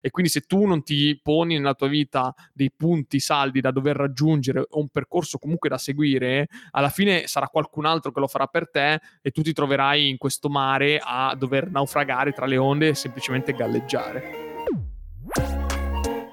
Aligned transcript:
E 0.00 0.10
quindi 0.10 0.30
se 0.30 0.40
tu 0.42 0.64
non 0.64 0.82
ti 0.82 1.18
poni 1.22 1.56
nella 1.56 1.74
tua 1.74 1.88
vita 1.88 2.34
dei 2.52 2.72
punti 2.74 3.20
saldi 3.20 3.60
da 3.60 3.70
dover 3.70 3.96
raggiungere 3.96 4.66
o 4.68 4.80
un 4.80 4.88
percorso 4.88 5.38
comunque 5.38 5.68
da 5.68 5.78
seguire, 5.78 6.48
alla 6.70 6.88
fine 6.88 7.26
sarà 7.26 7.48
qualcun 7.48 7.84
altro 7.84 8.10
che 8.10 8.20
lo 8.20 8.26
farà 8.26 8.46
per 8.46 8.70
te 8.70 9.00
e 9.20 9.30
tu 9.30 9.42
ti 9.42 9.52
troverai 9.52 10.08
in 10.08 10.16
questo 10.16 10.48
mare 10.48 11.00
a 11.02 11.34
dover 11.34 11.70
naufragare 11.70 12.32
tra 12.32 12.46
le 12.46 12.56
onde 12.56 12.88
e 12.88 12.94
semplicemente 12.94 13.52
galleggiare. 13.52 14.48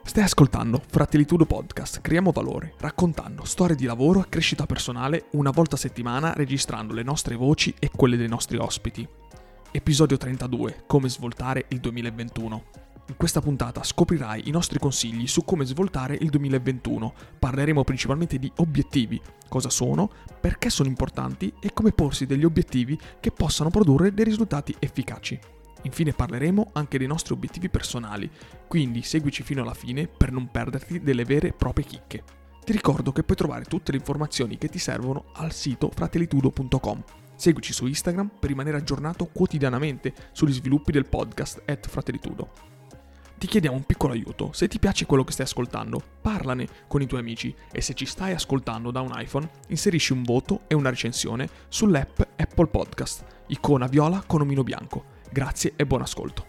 Stai 0.04 0.24
ascoltando 0.24 0.82
Fratellitudo 0.88 1.46
Podcast, 1.46 2.02
creiamo 2.02 2.32
valore, 2.32 2.74
raccontando 2.80 3.46
storie 3.46 3.76
di 3.76 3.86
lavoro 3.86 4.22
e 4.22 4.30
crescita 4.30 4.66
personale 4.66 5.26
una 5.34 5.52
volta 5.52 5.76
a 5.76 5.78
settimana 5.78 6.34
registrando 6.34 6.94
le 6.94 7.04
nostre 7.04 7.36
voci 7.36 7.72
e 7.78 7.92
quelle 7.96 8.18
dei 8.18 8.28
nostri 8.28 8.58
ospiti. 8.58 9.08
Episodio 9.70 10.18
32, 10.18 10.86
come 10.88 11.08
svoltare 11.08 11.66
il 11.68 11.80
2021. 11.80 12.87
In 13.10 13.16
questa 13.16 13.40
puntata 13.40 13.84
scoprirai 13.84 14.50
i 14.50 14.52
nostri 14.52 14.80
consigli 14.80 15.28
su 15.28 15.46
come 15.46 15.64
svoltare 15.64 16.18
il 16.20 16.30
2021. 16.30 17.14
Parleremo 17.40 17.86
principalmente 17.86 18.38
di 18.38 18.52
obiettivi, 18.58 19.20
cosa 19.48 19.70
sono, 19.70 20.10
perché 20.42 20.70
sono 20.70 20.90
importanti 20.90 21.54
e 21.62 21.72
come 21.72 21.94
porsi 21.94 22.26
degli 22.26 22.44
obiettivi 22.44 23.00
che 23.22 23.32
possano 23.32 23.70
produrre 23.70 24.14
dei 24.14 24.26
risultati 24.26 24.76
efficaci. 24.78 25.40
Infine 25.84 26.12
parleremo 26.12 26.72
anche 26.74 26.98
dei 26.98 27.08
nostri 27.08 27.34
obiettivi 27.34 27.70
personali, 27.70 28.30
quindi 28.68 29.02
seguici 29.04 29.42
fino 29.42 29.62
alla 29.62 29.74
fine 29.74 30.08
per 30.08 30.34
non 30.34 30.52
perderti 30.52 31.00
delle 31.00 31.24
vere 31.24 31.50
e 31.50 31.54
proprie 31.54 31.86
chicche. 31.86 32.24
Ti 32.62 32.74
ricordo 32.74 33.14
che 33.14 33.24
puoi 33.24 33.38
trovare 33.38 33.64
tutte 33.64 33.92
le 33.92 34.00
informazioni 34.00 34.58
che 34.58 34.68
ti 34.68 34.80
servono 34.80 35.28
al 35.36 35.54
sito 35.54 35.90
fratellitudo.com. 35.96 37.04
Seguici 37.38 37.72
su 37.72 37.86
Instagram 37.86 38.32
per 38.38 38.50
rimanere 38.50 38.76
aggiornato 38.76 39.28
quotidianamente 39.28 40.14
sugli 40.34 40.52
sviluppi 40.52 40.92
del 40.92 41.08
podcast 41.08 41.62
at 41.66 41.88
Fratellitudo. 41.88 42.77
Ti 43.38 43.46
chiediamo 43.46 43.78
un 43.78 43.84
piccolo 43.84 44.14
aiuto, 44.14 44.52
se 44.52 44.68
ti 44.68 44.80
piace 44.80 45.06
quello 45.06 45.24
che 45.24 45.32
stai 45.32 45.46
ascoltando, 45.46 46.02
parlane 46.22 46.68
con 46.88 47.04
i 47.04 47.06
tuoi 47.06 47.20
amici 47.20 47.54
e 47.72 47.82
se 47.82 47.94
ci 47.94 48.08
stai 48.08 48.34
ascoltando 48.34 48.90
da 48.90 49.02
un 49.02 49.12
iPhone, 49.14 49.48
inserisci 49.68 50.12
un 50.12 50.24
voto 50.24 50.62
e 50.68 50.74
una 50.74 50.90
recensione 50.90 51.48
sull'app 51.68 52.20
Apple 52.36 52.66
Podcast, 52.66 53.44
icona 53.48 53.86
viola 53.86 54.24
con 54.26 54.42
omino 54.42 54.64
bianco 54.64 55.16
Grazie 55.32 55.74
e 55.76 55.86
buon 55.86 56.02
ascolto. 56.02 56.46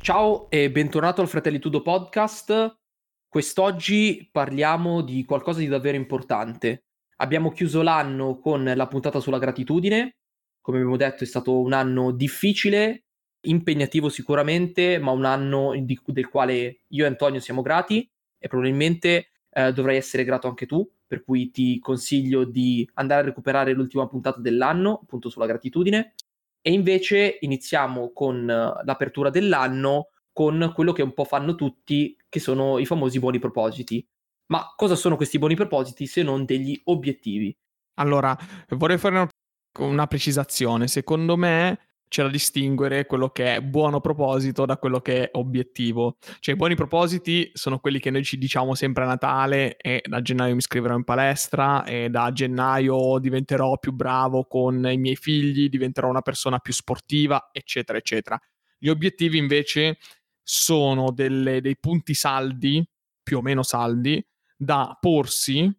Ciao 0.00 0.48
e 0.50 0.70
bentornato 0.70 1.20
al 1.20 1.28
Fratellitudo 1.28 1.82
Podcast. 1.82 2.78
Quest'oggi 3.26 4.28
parliamo 4.30 5.00
di 5.02 5.24
qualcosa 5.24 5.58
di 5.58 5.66
davvero 5.66 5.96
importante. 5.96 6.84
Abbiamo 7.16 7.50
chiuso 7.50 7.82
l'anno 7.82 8.38
con 8.38 8.62
la 8.62 8.86
puntata 8.86 9.18
sulla 9.18 9.38
gratitudine. 9.38 10.18
Come 10.60 10.76
abbiamo 10.76 10.96
detto 10.96 11.24
è 11.24 11.26
stato 11.26 11.58
un 11.58 11.72
anno 11.72 12.12
difficile, 12.12 13.06
impegnativo 13.48 14.08
sicuramente, 14.08 14.98
ma 14.98 15.10
un 15.10 15.24
anno 15.24 15.74
di, 15.80 15.98
del 16.06 16.28
quale 16.28 16.80
io 16.88 17.04
e 17.04 17.08
Antonio 17.08 17.40
siamo 17.40 17.62
grati 17.62 18.08
e 18.38 18.48
probabilmente 18.48 19.30
eh, 19.50 19.72
dovrai 19.72 19.96
essere 19.96 20.24
grato 20.24 20.48
anche 20.48 20.66
tu, 20.66 20.88
per 21.06 21.24
cui 21.24 21.50
ti 21.50 21.78
consiglio 21.78 22.44
di 22.44 22.88
andare 22.94 23.22
a 23.22 23.24
recuperare 23.24 23.72
l'ultima 23.72 24.06
puntata 24.06 24.40
dell'anno, 24.40 25.00
appunto 25.02 25.28
sulla 25.28 25.46
gratitudine. 25.46 26.14
E 26.60 26.72
invece 26.72 27.38
iniziamo 27.40 28.12
con 28.12 28.48
eh, 28.48 28.84
l'apertura 28.84 29.30
dell'anno 29.30 30.10
con 30.32 30.70
quello 30.72 30.92
che 30.92 31.02
un 31.02 31.14
po' 31.14 31.24
fanno 31.24 31.56
tutti, 31.56 32.16
che 32.28 32.38
sono 32.38 32.78
i 32.78 32.86
famosi 32.86 33.18
buoni 33.18 33.40
propositi. 33.40 34.06
Ma 34.46 34.72
cosa 34.76 34.94
sono 34.94 35.16
questi 35.16 35.38
buoni 35.38 35.56
propositi 35.56 36.06
se 36.06 36.22
non 36.22 36.44
degli 36.44 36.80
obiettivi? 36.84 37.56
Allora, 37.94 38.36
vorrei 38.68 38.98
fare 38.98 39.16
una, 39.16 39.28
una 39.80 40.06
precisazione. 40.06 40.86
Secondo 40.86 41.36
me 41.36 41.87
c'è 42.08 42.22
da 42.22 42.28
distinguere 42.28 43.06
quello 43.06 43.28
che 43.30 43.56
è 43.56 43.60
buono 43.60 44.00
proposito 44.00 44.66
da 44.66 44.78
quello 44.78 45.00
che 45.00 45.24
è 45.24 45.30
obiettivo. 45.34 46.16
Cioè, 46.40 46.54
i 46.54 46.58
buoni 46.58 46.74
propositi 46.74 47.50
sono 47.54 47.78
quelli 47.78 48.00
che 48.00 48.10
noi 48.10 48.24
ci 48.24 48.38
diciamo 48.38 48.74
sempre 48.74 49.04
a 49.04 49.06
Natale 49.06 49.76
e 49.76 50.02
da 50.06 50.20
gennaio 50.20 50.52
mi 50.52 50.58
iscriverò 50.58 50.96
in 50.96 51.04
palestra 51.04 51.84
e 51.84 52.08
da 52.08 52.32
gennaio 52.32 53.18
diventerò 53.18 53.78
più 53.78 53.92
bravo 53.92 54.44
con 54.44 54.86
i 54.90 54.96
miei 54.96 55.16
figli, 55.16 55.68
diventerò 55.68 56.08
una 56.08 56.22
persona 56.22 56.58
più 56.58 56.72
sportiva, 56.72 57.50
eccetera, 57.52 57.98
eccetera. 57.98 58.40
Gli 58.78 58.88
obiettivi 58.88 59.38
invece 59.38 59.98
sono 60.42 61.10
delle, 61.10 61.60
dei 61.60 61.76
punti 61.78 62.14
saldi, 62.14 62.82
più 63.22 63.38
o 63.38 63.42
meno 63.42 63.62
saldi, 63.62 64.24
da 64.56 64.96
porsi 64.98 65.70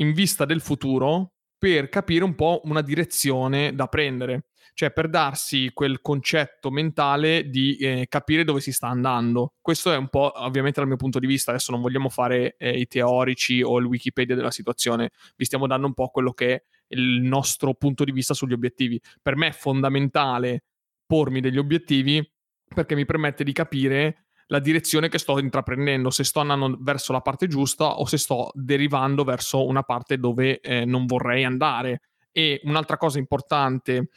in 0.00 0.12
vista 0.12 0.44
del 0.44 0.60
futuro 0.60 1.32
per 1.58 1.88
capire 1.88 2.24
un 2.24 2.34
po' 2.34 2.60
una 2.64 2.82
direzione 2.82 3.74
da 3.74 3.86
prendere 3.88 4.47
cioè 4.74 4.92
per 4.92 5.08
darsi 5.08 5.70
quel 5.72 6.00
concetto 6.00 6.70
mentale 6.70 7.48
di 7.48 7.76
eh, 7.76 8.06
capire 8.08 8.44
dove 8.44 8.60
si 8.60 8.72
sta 8.72 8.88
andando. 8.88 9.54
Questo 9.60 9.92
è 9.92 9.96
un 9.96 10.08
po' 10.08 10.32
ovviamente 10.34 10.80
dal 10.80 10.88
mio 10.88 10.96
punto 10.96 11.18
di 11.18 11.26
vista, 11.26 11.50
adesso 11.50 11.72
non 11.72 11.80
vogliamo 11.80 12.08
fare 12.08 12.56
eh, 12.58 12.78
i 12.78 12.86
teorici 12.86 13.62
o 13.62 13.78
il 13.78 13.86
Wikipedia 13.86 14.34
della 14.34 14.50
situazione, 14.50 15.10
vi 15.36 15.44
stiamo 15.44 15.66
dando 15.66 15.86
un 15.86 15.94
po' 15.94 16.08
quello 16.08 16.32
che 16.32 16.54
è 16.54 16.62
il 16.88 17.20
nostro 17.20 17.74
punto 17.74 18.04
di 18.04 18.12
vista 18.12 18.34
sugli 18.34 18.52
obiettivi. 18.52 19.00
Per 19.22 19.36
me 19.36 19.48
è 19.48 19.52
fondamentale 19.52 20.64
pormi 21.06 21.40
degli 21.40 21.58
obiettivi 21.58 22.26
perché 22.74 22.94
mi 22.94 23.04
permette 23.04 23.44
di 23.44 23.52
capire 23.52 24.28
la 24.48 24.60
direzione 24.60 25.08
che 25.08 25.18
sto 25.18 25.38
intraprendendo, 25.38 26.10
se 26.10 26.24
sto 26.24 26.40
andando 26.40 26.78
verso 26.80 27.12
la 27.12 27.20
parte 27.20 27.46
giusta 27.46 27.98
o 27.98 28.06
se 28.06 28.16
sto 28.16 28.50
derivando 28.54 29.24
verso 29.24 29.66
una 29.66 29.82
parte 29.82 30.18
dove 30.18 30.60
eh, 30.60 30.84
non 30.84 31.06
vorrei 31.06 31.44
andare. 31.44 32.02
E 32.32 32.60
un'altra 32.64 32.96
cosa 32.96 33.18
importante 33.18 34.10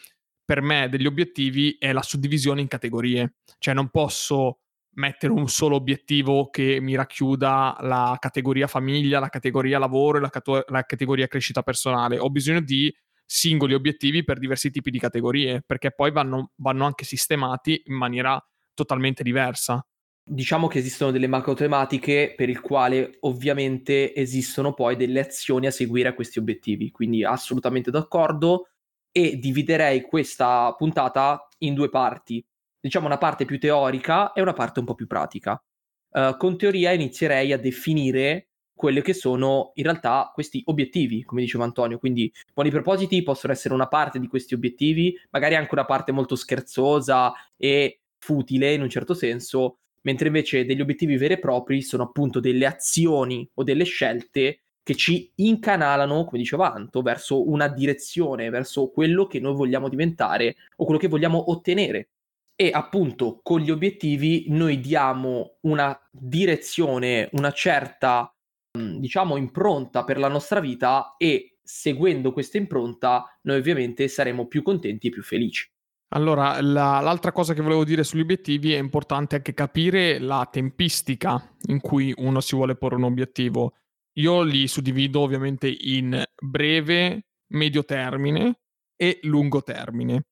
per 0.43 0.61
me 0.61 0.89
degli 0.89 1.05
obiettivi 1.05 1.75
è 1.79 1.91
la 1.91 2.01
suddivisione 2.01 2.61
in 2.61 2.67
categorie. 2.67 3.35
Cioè 3.57 3.73
non 3.73 3.89
posso 3.89 4.59
mettere 4.93 5.31
un 5.31 5.47
solo 5.47 5.75
obiettivo 5.75 6.49
che 6.49 6.79
mi 6.81 6.95
racchiuda 6.95 7.77
la 7.81 8.17
categoria 8.19 8.67
famiglia, 8.67 9.19
la 9.19 9.29
categoria 9.29 9.79
lavoro 9.79 10.17
e 10.17 10.21
la, 10.21 10.29
cato- 10.29 10.65
la 10.67 10.83
categoria 10.83 11.27
crescita 11.27 11.61
personale. 11.61 12.17
Ho 12.17 12.29
bisogno 12.29 12.61
di 12.61 12.93
singoli 13.25 13.73
obiettivi 13.73 14.25
per 14.25 14.39
diversi 14.39 14.71
tipi 14.71 14.91
di 14.91 14.99
categorie, 14.99 15.63
perché 15.65 15.91
poi 15.91 16.11
vanno, 16.11 16.51
vanno 16.55 16.85
anche 16.85 17.05
sistemati 17.05 17.83
in 17.85 17.95
maniera 17.95 18.43
totalmente 18.73 19.23
diversa. 19.23 19.85
Diciamo 20.23 20.67
che 20.67 20.79
esistono 20.79 21.11
delle 21.11 21.27
macro 21.27 21.53
tematiche 21.53 22.33
per 22.35 22.49
il 22.49 22.59
quale 22.59 23.17
ovviamente 23.21 24.13
esistono 24.13 24.73
poi 24.73 24.95
delle 24.95 25.21
azioni 25.21 25.67
a 25.67 25.71
seguire 25.71 26.09
a 26.09 26.13
questi 26.13 26.39
obiettivi, 26.39 26.91
quindi 26.91 27.23
assolutamente 27.23 27.89
d'accordo 27.89 28.70
e 29.11 29.37
dividerei 29.37 30.01
questa 30.01 30.73
puntata 30.77 31.47
in 31.59 31.73
due 31.73 31.89
parti. 31.89 32.43
Diciamo 32.79 33.05
una 33.05 33.17
parte 33.17 33.45
più 33.45 33.59
teorica 33.59 34.33
e 34.33 34.41
una 34.41 34.53
parte 34.53 34.79
un 34.79 34.85
po' 34.85 34.95
più 34.95 35.07
pratica. 35.07 35.61
Uh, 36.09 36.35
con 36.37 36.57
teoria 36.57 36.91
inizierei 36.91 37.53
a 37.53 37.57
definire 37.57 38.47
quelli 38.81 39.01
che 39.03 39.13
sono 39.13 39.71
in 39.75 39.83
realtà 39.83 40.31
questi 40.33 40.61
obiettivi, 40.65 41.23
come 41.23 41.41
diceva 41.41 41.63
Antonio. 41.63 41.99
Quindi 41.99 42.33
buoni 42.51 42.71
propositi 42.71 43.21
possono 43.21 43.53
essere 43.53 43.75
una 43.75 43.87
parte 43.87 44.19
di 44.19 44.27
questi 44.27 44.55
obiettivi, 44.55 45.15
magari 45.29 45.55
anche 45.55 45.73
una 45.73 45.85
parte 45.85 46.11
molto 46.11 46.35
scherzosa 46.35 47.31
e 47.55 48.01
futile 48.17 48.73
in 48.73 48.81
un 48.81 48.89
certo 48.89 49.13
senso, 49.13 49.77
mentre 50.01 50.27
invece 50.27 50.65
degli 50.65 50.81
obiettivi 50.81 51.15
veri 51.17 51.35
e 51.35 51.39
propri 51.39 51.83
sono 51.83 52.03
appunto 52.03 52.39
delle 52.39 52.65
azioni 52.65 53.47
o 53.53 53.63
delle 53.63 53.83
scelte 53.83 54.61
che 54.83 54.95
ci 54.95 55.31
incanalano, 55.35 56.25
come 56.25 56.39
diceva 56.39 56.73
Anto, 56.73 57.01
verso 57.01 57.49
una 57.49 57.67
direzione, 57.67 58.49
verso 58.49 58.89
quello 58.89 59.27
che 59.27 59.39
noi 59.39 59.53
vogliamo 59.53 59.89
diventare 59.89 60.55
o 60.77 60.85
quello 60.85 60.99
che 60.99 61.07
vogliamo 61.07 61.51
ottenere. 61.51 62.09
E 62.55 62.69
appunto 62.71 63.39
con 63.41 63.59
gli 63.59 63.71
obiettivi 63.71 64.45
noi 64.49 64.79
diamo 64.79 65.57
una 65.61 65.99
direzione, 66.11 67.29
una 67.33 67.51
certa, 67.51 68.33
mm, 68.77 68.97
diciamo, 68.97 69.37
impronta 69.37 70.03
per 70.03 70.17
la 70.17 70.27
nostra 70.27 70.59
vita 70.59 71.15
e 71.17 71.57
seguendo 71.63 72.33
questa 72.33 72.57
impronta 72.57 73.37
noi 73.43 73.57
ovviamente 73.57 74.07
saremo 74.07 74.47
più 74.47 74.61
contenti 74.61 75.07
e 75.07 75.09
più 75.09 75.23
felici. 75.23 75.69
Allora, 76.13 76.59
la, 76.61 76.99
l'altra 76.99 77.31
cosa 77.31 77.53
che 77.53 77.61
volevo 77.61 77.85
dire 77.85 78.03
sugli 78.03 78.19
obiettivi 78.19 78.73
è 78.73 78.77
importante 78.77 79.37
anche 79.37 79.53
capire 79.53 80.19
la 80.19 80.47
tempistica 80.51 81.55
in 81.67 81.79
cui 81.79 82.13
uno 82.17 82.41
si 82.41 82.55
vuole 82.55 82.75
porre 82.75 82.95
un 82.95 83.03
obiettivo. 83.03 83.75
Io 84.13 84.41
li 84.41 84.67
suddivido 84.67 85.21
ovviamente 85.21 85.73
in 85.79 86.21
breve, 86.41 87.25
medio 87.53 87.83
termine 87.85 88.59
e 88.95 89.19
lungo 89.23 89.63
termine. 89.63 90.25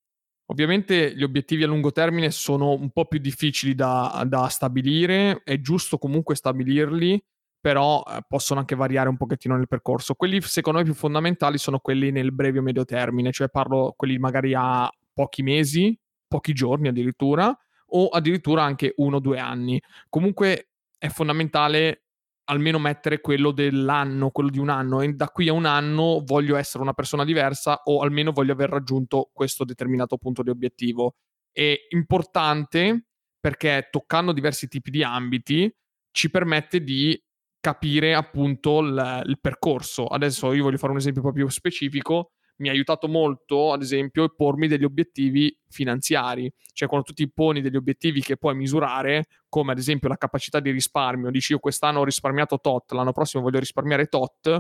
Ovviamente 0.52 1.16
gli 1.16 1.24
obiettivi 1.24 1.64
a 1.64 1.68
lungo 1.68 1.92
termine 1.92 2.32
sono 2.32 2.72
un 2.72 2.90
po' 2.90 3.06
più 3.06 3.20
difficili 3.20 3.76
da, 3.76 4.24
da 4.28 4.48
stabilire, 4.48 5.42
è 5.44 5.60
giusto 5.62 5.98
comunque 5.98 6.36
stabilirli, 6.36 7.24
però 7.60 8.04
eh, 8.08 8.22
possono 8.28 8.60
anche 8.60 8.76
variare 8.76 9.10
un 9.10 9.18
pochettino 9.18 9.56
nel 9.56 9.68
percorso. 9.68 10.16
Quelli 10.16 10.42
secondo 10.42 10.80
me 10.80 10.86
più 10.86 10.96
fondamentali 10.96 11.58
sono 11.58 11.80
quelli 11.80 12.12
nel 12.12 12.32
breve 12.32 12.60
o 12.60 12.62
medio 12.64 12.84
termine, 12.84 13.32
cioè 13.32 13.50
parlo 13.50 13.94
quelli 13.96 14.18
magari 14.18 14.54
a 14.56 14.90
pochi 15.14 15.44
mesi, 15.44 15.98
pochi 16.28 16.54
giorni 16.54 16.88
addirittura, 16.88 17.56
o 17.92 18.08
addirittura 18.08 18.64
anche 18.64 18.94
uno 18.98 19.18
o 19.18 19.20
due 19.20 19.40
anni. 19.40 19.82
Comunque 20.10 20.70
è 20.98 21.10
fondamentale 21.10 22.06
almeno 22.50 22.80
mettere 22.80 23.22
quello 23.22 23.52
dell'anno, 23.52 24.32
quello 24.32 24.50
di 24.50 24.60
un 24.60 24.70
anno, 24.70 25.02
e 25.02 25.14
da 25.14 25.28
qui 25.28 25.48
a 25.48 25.54
un 25.54 25.66
anno 25.66 26.22
voglio 26.26 26.56
essere 26.56 26.84
una 26.84 26.94
persona 26.94 27.24
diversa 27.24 27.82
o 27.86 28.02
almeno 28.02 28.32
voglio 28.32 28.54
aver 28.54 28.70
raggiunto 28.70 29.30
questo 29.32 29.64
determinato 29.64 30.18
punto 30.18 30.42
di 30.44 30.50
obiettivo. 30.50 31.16
È 31.52 31.74
importante 31.90 33.06
perché 33.40 33.88
toccando 33.92 34.34
diversi 34.34 34.68
tipi 34.68 34.90
di 34.92 35.04
ambiti 35.04 35.72
ci 36.12 36.30
permette 36.30 36.84
di 36.84 37.18
capire 37.60 38.16
appunto 38.16 38.80
il, 38.80 39.24
il 39.26 39.40
percorso. 39.40 40.06
Adesso 40.08 40.54
io 40.54 40.64
voglio 40.64 40.78
fare 40.78 40.92
un 40.92 40.98
esempio 40.98 41.32
più 41.32 41.48
specifico 41.50 42.32
mi 42.60 42.70
ha 42.70 42.72
aiutato 42.72 43.08
molto, 43.08 43.74
ad 43.74 43.82
esempio, 43.82 44.24
a 44.24 44.34
pormi 44.36 44.68
degli 44.68 44.84
obiettivi 44.84 45.56
finanziari. 45.70 46.52
Cioè, 46.74 46.88
quando 46.88 47.08
tu 47.08 47.14
ti 47.14 47.30
poni 47.30 47.62
degli 47.62 47.76
obiettivi 47.76 48.22
che 48.22 48.38
puoi 48.38 48.56
misurare, 48.56 49.26
come 49.50 49.72
ad 49.72 49.78
esempio 49.78 50.08
la 50.10 50.18
capacità 50.18 50.60
di 50.60 50.72
risparmio, 50.72 51.32
dici 51.32 51.54
io 51.54 51.60
quest'anno 51.60 52.00
ho 52.00 52.04
risparmiato 52.04 52.60
tot, 52.60 52.92
l'anno 52.92 53.12
prossimo 53.12 53.44
voglio 53.44 53.60
risparmiare 53.60 54.08
tot, 54.08 54.60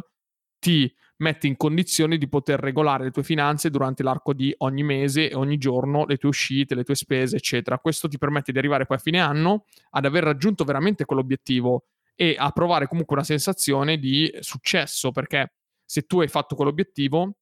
ti 0.59 0.93
metti 1.17 1.47
in 1.47 1.57
condizione 1.57 2.17
di 2.17 2.27
poter 2.27 2.59
regolare 2.59 3.05
le 3.05 3.11
tue 3.11 3.23
finanze 3.23 3.69
durante 3.69 4.03
l'arco 4.03 4.33
di 4.33 4.53
ogni 4.59 4.83
mese 4.83 5.29
e 5.29 5.35
ogni 5.35 5.57
giorno, 5.57 6.05
le 6.05 6.17
tue 6.17 6.29
uscite, 6.29 6.75
le 6.75 6.83
tue 6.83 6.95
spese, 6.95 7.37
eccetera. 7.37 7.79
Questo 7.79 8.07
ti 8.07 8.17
permette 8.17 8.51
di 8.51 8.57
arrivare 8.57 8.85
poi 8.85 8.97
a 8.97 8.99
fine 8.99 9.19
anno 9.19 9.65
ad 9.91 10.05
aver 10.05 10.23
raggiunto 10.23 10.63
veramente 10.63 11.05
quell'obiettivo 11.05 11.85
e 12.15 12.35
a 12.37 12.51
provare 12.51 12.87
comunque 12.87 13.15
una 13.15 13.25
sensazione 13.25 13.97
di 13.97 14.29
successo, 14.39 15.11
perché 15.11 15.53
se 15.85 16.03
tu 16.03 16.19
hai 16.19 16.27
fatto 16.27 16.55
quell'obiettivo, 16.55 17.37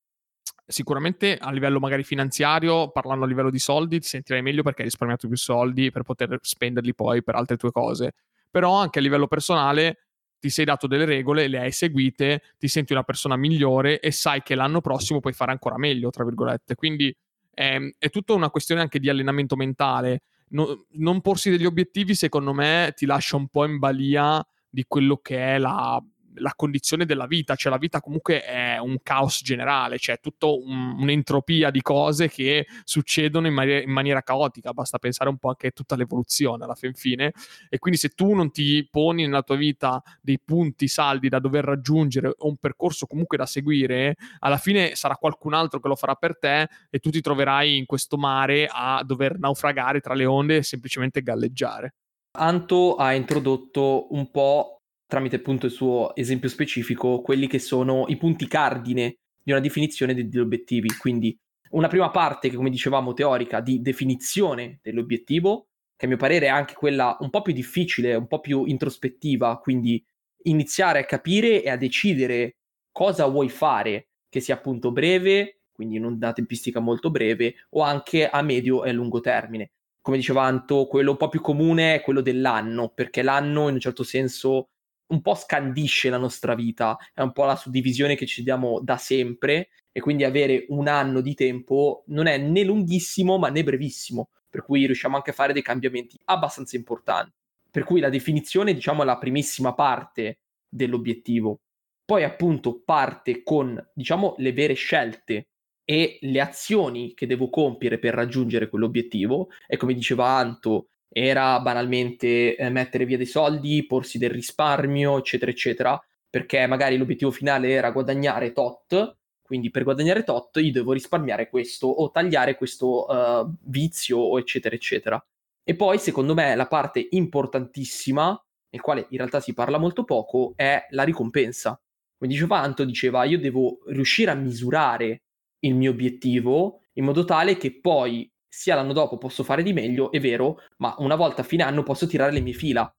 sicuramente 0.68 1.38
a 1.38 1.52
livello 1.52 1.80
magari 1.80 2.04
finanziario, 2.04 2.92
parlando 2.92 3.24
a 3.26 3.28
livello 3.28 3.50
di 3.50 3.60
soldi, 3.60 4.00
ti 4.00 4.08
sentirai 4.08 4.42
meglio 4.42 4.64
perché 4.64 4.82
hai 4.82 4.88
risparmiato 4.88 5.28
più 5.28 5.38
soldi 5.38 5.90
per 5.92 6.04
poter 6.04 6.38
spenderli 6.42 6.94
poi 6.94 7.24
per 7.24 7.36
altre 7.36 7.56
tue 7.56 7.72
cose. 7.72 8.14
Però 8.52 8.76
anche 8.76 9.00
a 9.00 9.02
livello 9.02 9.28
personale 9.28 10.08
ti 10.40 10.50
sei 10.50 10.66
dato 10.66 10.86
delle 10.86 11.06
regole, 11.06 11.48
le 11.48 11.60
hai 11.60 11.72
seguite, 11.72 12.42
ti 12.58 12.68
senti 12.68 12.94
una 12.94 13.04
persona 13.04 13.36
migliore 13.38 14.00
e 14.00 14.12
sai 14.12 14.44
che 14.44 14.56
l'anno 14.56 14.82
prossimo 14.82 15.20
puoi 15.20 15.34
fare 15.34 15.52
ancora 15.52 15.78
meglio, 15.78 16.10
tra 16.10 16.24
virgolette. 16.24 16.76
Quindi 16.76 17.16
è, 17.54 17.74
ehm, 17.74 17.92
è 17.98 18.10
tutta 18.10 18.34
una 18.34 18.50
questione 18.50 18.82
anche 18.82 19.00
di 19.00 19.10
allenamento 19.10 19.56
mentale. 19.56 20.22
No, 20.50 20.86
non 20.92 21.22
porsi 21.22 21.50
degli 21.50 21.66
obiettivi, 21.66 22.14
secondo 22.14 22.54
me, 22.54 22.94
ti 22.96 23.06
lascia 23.06 23.36
un 23.36 23.48
po' 23.48 23.66
in 23.66 23.80
balia 23.80 24.46
di 24.70 24.86
quello 24.88 25.18
che 25.18 25.56
è 25.56 25.58
la, 25.58 26.02
la 26.38 26.54
condizione 26.56 27.06
della 27.06 27.26
vita, 27.26 27.56
cioè 27.56 27.72
la 27.72 27.78
vita 27.78 28.00
comunque 28.00 28.44
è 28.44 28.78
un 28.78 28.98
caos 29.04 29.42
generale, 29.44 29.98
cioè 29.98 30.20
tutta 30.20 30.48
un, 30.48 30.98
un'entropia 31.00 31.70
di 31.70 31.82
cose 31.82 32.30
che 32.30 32.66
succedono 32.84 33.48
in, 33.48 33.54
maniera, 33.54 33.82
in 33.82 33.92
maniera 33.92 34.22
caotica, 34.22 34.72
basta 34.72 34.98
pensare 34.98 35.30
un 35.30 35.38
po' 35.38 35.50
anche 35.50 35.68
a 35.68 35.72
tutta 35.72 35.96
l'evoluzione 35.96 36.64
alla 36.64 36.76
fin 36.76 36.94
fine 36.94 37.34
e 37.70 37.78
quindi 37.80 38.00
se 38.00 38.10
tu 38.10 38.34
non 38.34 38.52
ti 38.52 38.88
poni 38.90 39.24
nella 39.24 39.44
tua 39.44 39.56
vita 39.56 40.02
dei 40.22 40.40
punti 40.44 40.88
saldi 40.88 41.30
da 41.30 41.40
dover 41.40 41.64
raggiungere 41.64 42.34
o 42.38 42.48
un 42.48 42.58
percorso 42.58 43.06
comunque 43.06 43.38
da 43.38 43.46
seguire, 43.46 44.16
alla 44.40 44.58
fine 44.58 44.96
sarà 44.96 45.16
qualcun 45.16 45.54
altro 45.54 45.80
che 45.80 45.88
lo 45.88 45.96
farà 45.96 46.16
per 46.16 46.38
te 46.38 46.68
e 46.90 47.00
tu 47.00 47.10
ti 47.10 47.22
troverai 47.22 47.78
in 47.78 47.86
questo 47.86 48.18
mare 48.18 48.68
a 48.72 49.04
dover 49.04 49.38
naufragare 49.40 50.00
tra 50.00 50.14
le 50.14 50.26
onde 50.26 50.58
e 50.58 50.64
semplicemente 50.64 51.22
galleggiare. 51.22 51.96
Anto 52.40 52.96
ha 52.96 53.14
introdotto 53.14 54.14
un 54.14 54.30
po' 54.30 54.77
tramite 55.08 55.38
appunto 55.38 55.66
il 55.66 55.72
suo 55.72 56.14
esempio 56.16 56.50
specifico, 56.50 57.22
quelli 57.22 57.48
che 57.48 57.60
sono 57.60 58.06
i 58.10 58.18
punti 58.18 58.48
cardine 58.48 59.18
di 59.42 59.52
una 59.52 59.62
definizione 59.62 60.14
degli 60.14 60.38
obiettivi. 60.38 60.90
Quindi 60.98 61.36
una 61.72 61.88
prima 61.88 62.12
parte 62.12 62.50
che, 62.50 62.56
come 62.56 62.70
dicevamo, 62.70 63.14
teorica 63.14 63.62
di 63.62 63.82
definizione 63.82 64.80
dell'obiettivo, 64.84 65.70
che 65.96 66.06
a 66.06 66.10
mio 66.10 66.18
parere 66.18 66.48
è 66.48 66.50
anche 66.50 66.74
quella 66.76 67.18
un 67.22 67.30
po' 67.30 67.42
più 67.42 67.54
difficile, 67.54 68.16
un 68.16 68.28
po' 68.28 68.40
più 68.40 68.66
introspettiva, 68.66 69.58
quindi 69.60 70.04
iniziare 70.44 71.00
a 71.00 71.06
capire 71.06 71.64
e 71.64 71.70
a 71.70 71.78
decidere 71.78 72.58
cosa 72.92 73.26
vuoi 73.26 73.50
fare, 73.50 74.10
che 74.30 74.40
sia 74.40 74.56
appunto 74.56 74.92
breve, 74.92 75.62
quindi 75.72 75.96
in 75.96 76.06
una 76.06 76.34
tempistica 76.34 76.80
molto 76.80 77.10
breve, 77.10 77.56
o 77.72 77.82
anche 77.82 78.28
a 78.28 78.42
medio 78.42 78.84
e 78.84 78.92
lungo 78.92 79.22
termine. 79.22 79.72
Come 80.02 80.18
diceva 80.18 80.44
Anto, 80.44 80.86
quello 80.88 81.12
un 81.12 81.18
po' 81.18 81.30
più 81.30 81.42
comune 81.42 81.96
è 81.96 82.02
quello 82.02 82.22
dell'anno, 82.22 82.90
perché 82.90 83.22
l'anno 83.22 83.68
in 83.68 83.76
un 83.76 83.80
certo 83.80 84.04
senso 84.04 84.70
un 85.08 85.22
po' 85.22 85.36
scandisce 85.36 86.10
la 86.10 86.18
nostra 86.18 86.56
vita, 86.56 86.98
è 87.14 87.22
un 87.22 87.32
po' 87.32 87.46
la 87.46 87.56
suddivisione 87.56 88.16
che 88.16 88.26
ci 88.26 88.44
diamo 88.44 88.80
da 88.82 88.98
sempre 88.98 89.70
e 89.92 90.00
quindi 90.00 90.24
avere 90.24 90.66
un 90.70 90.88
anno 90.88 91.22
di 91.22 91.34
tempo 91.34 92.04
non 92.08 92.28
è 92.28 92.38
né 92.38 92.64
lunghissimo 92.64 93.38
ma 93.38 93.50
né 93.50 93.64
brevissimo, 93.64 94.30
per 94.50 94.64
cui 94.64 94.86
riusciamo 94.86 95.16
anche 95.16 95.32
a 95.32 95.34
fare 95.34 95.54
dei 95.54 95.62
cambiamenti 95.62 96.18
abbastanza 96.26 96.76
importanti. 96.76 97.34
Per 97.70 97.84
cui 97.84 98.00
la 98.00 98.10
definizione, 98.10 98.74
diciamo, 98.74 99.04
è 99.04 99.06
la 99.06 99.18
primissima 99.18 99.74
parte 99.74 100.40
dell'obiettivo. 100.68 101.62
Poi 102.06 102.24
appunto 102.24 102.82
parte 102.84 103.44
con, 103.44 103.92
diciamo, 103.94 104.36
le 104.38 104.54
vere 104.54 104.74
scelte 104.74 105.48
e 105.84 106.18
le 106.22 106.42
azioni 106.42 107.14
che 107.14 107.28
devo 107.28 107.50
compiere 107.50 107.98
per 107.98 108.14
raggiungere 108.14 108.70
quell'obiettivo 108.70 109.50
e 109.68 109.78
come 109.78 109.94
diceva 109.94 110.28
Anto, 110.28 110.90
era 111.10 111.60
banalmente 111.60 112.56
eh, 112.56 112.70
mettere 112.70 113.06
via 113.06 113.18
dei 113.18 113.26
soldi, 113.26 113.86
porsi 113.86 114.18
del 114.18 114.30
risparmio, 114.30 115.18
eccetera, 115.18 115.52
eccetera, 115.52 116.02
perché 116.30 116.66
magari 116.68 116.98
l'obiettivo 116.98 117.32
finale 117.32 117.70
era 117.70 117.92
guadagnare 117.92 118.52
tot, 118.52 119.18
quindi 119.42 119.70
per 119.72 119.84
guadagnare 119.84 120.24
tot 120.24 120.58
io 120.58 120.72
devo 120.72 120.92
risparmiare 120.92 121.50
questo 121.50 121.88
o 121.88 122.12
tagliare 122.12 122.56
questo 122.58 123.06
uh, 123.06 123.50
vizio, 123.62 124.38
eccetera, 124.38 124.76
eccetera. 124.76 125.26
E 125.64 125.76
poi, 125.76 126.00
secondo 126.00 126.34
me, 126.34 126.56
la 126.56 126.68
parte 126.68 127.08
importantissima, 127.12 128.40
nel 128.70 128.82
quale 128.82 129.08
in 129.10 129.18
realtà 129.18 129.40
si 129.40 129.54
parla 129.54 129.78
molto 129.78 130.04
poco, 130.04 130.54
è 130.56 130.86
la 130.92 131.04
ricompensa. 131.04 131.80
Come 132.18 132.32
diceva 132.32 132.60
Anto, 132.60 132.84
diceva 132.84 133.24
io 133.26 133.40
devo 133.40 133.80
riuscire 133.88 134.32
a 134.32 134.36
misurare 134.36 135.24
il 135.60 135.76
mio 135.76 135.92
obiettivo 135.92 136.82
in 136.94 137.06
modo 137.06 137.26
tale 137.26 137.58
che 137.58 137.80
poi 137.80 138.30
sia 138.58 138.74
l'anno 138.74 138.92
dopo 138.92 139.20
posso 139.20 139.44
fare 139.44 139.62
di 139.62 139.72
meglio, 139.72 140.12
è 140.12 140.20
vero, 140.20 140.64
ma 140.78 140.96
una 140.98 141.14
volta 141.14 141.42
a 141.42 141.46
fine 141.46 141.62
anno 141.62 141.84
posso 141.84 142.08
tirare 142.08 142.32
le 142.32 142.40
mie 142.40 142.54
fila. 142.54 142.92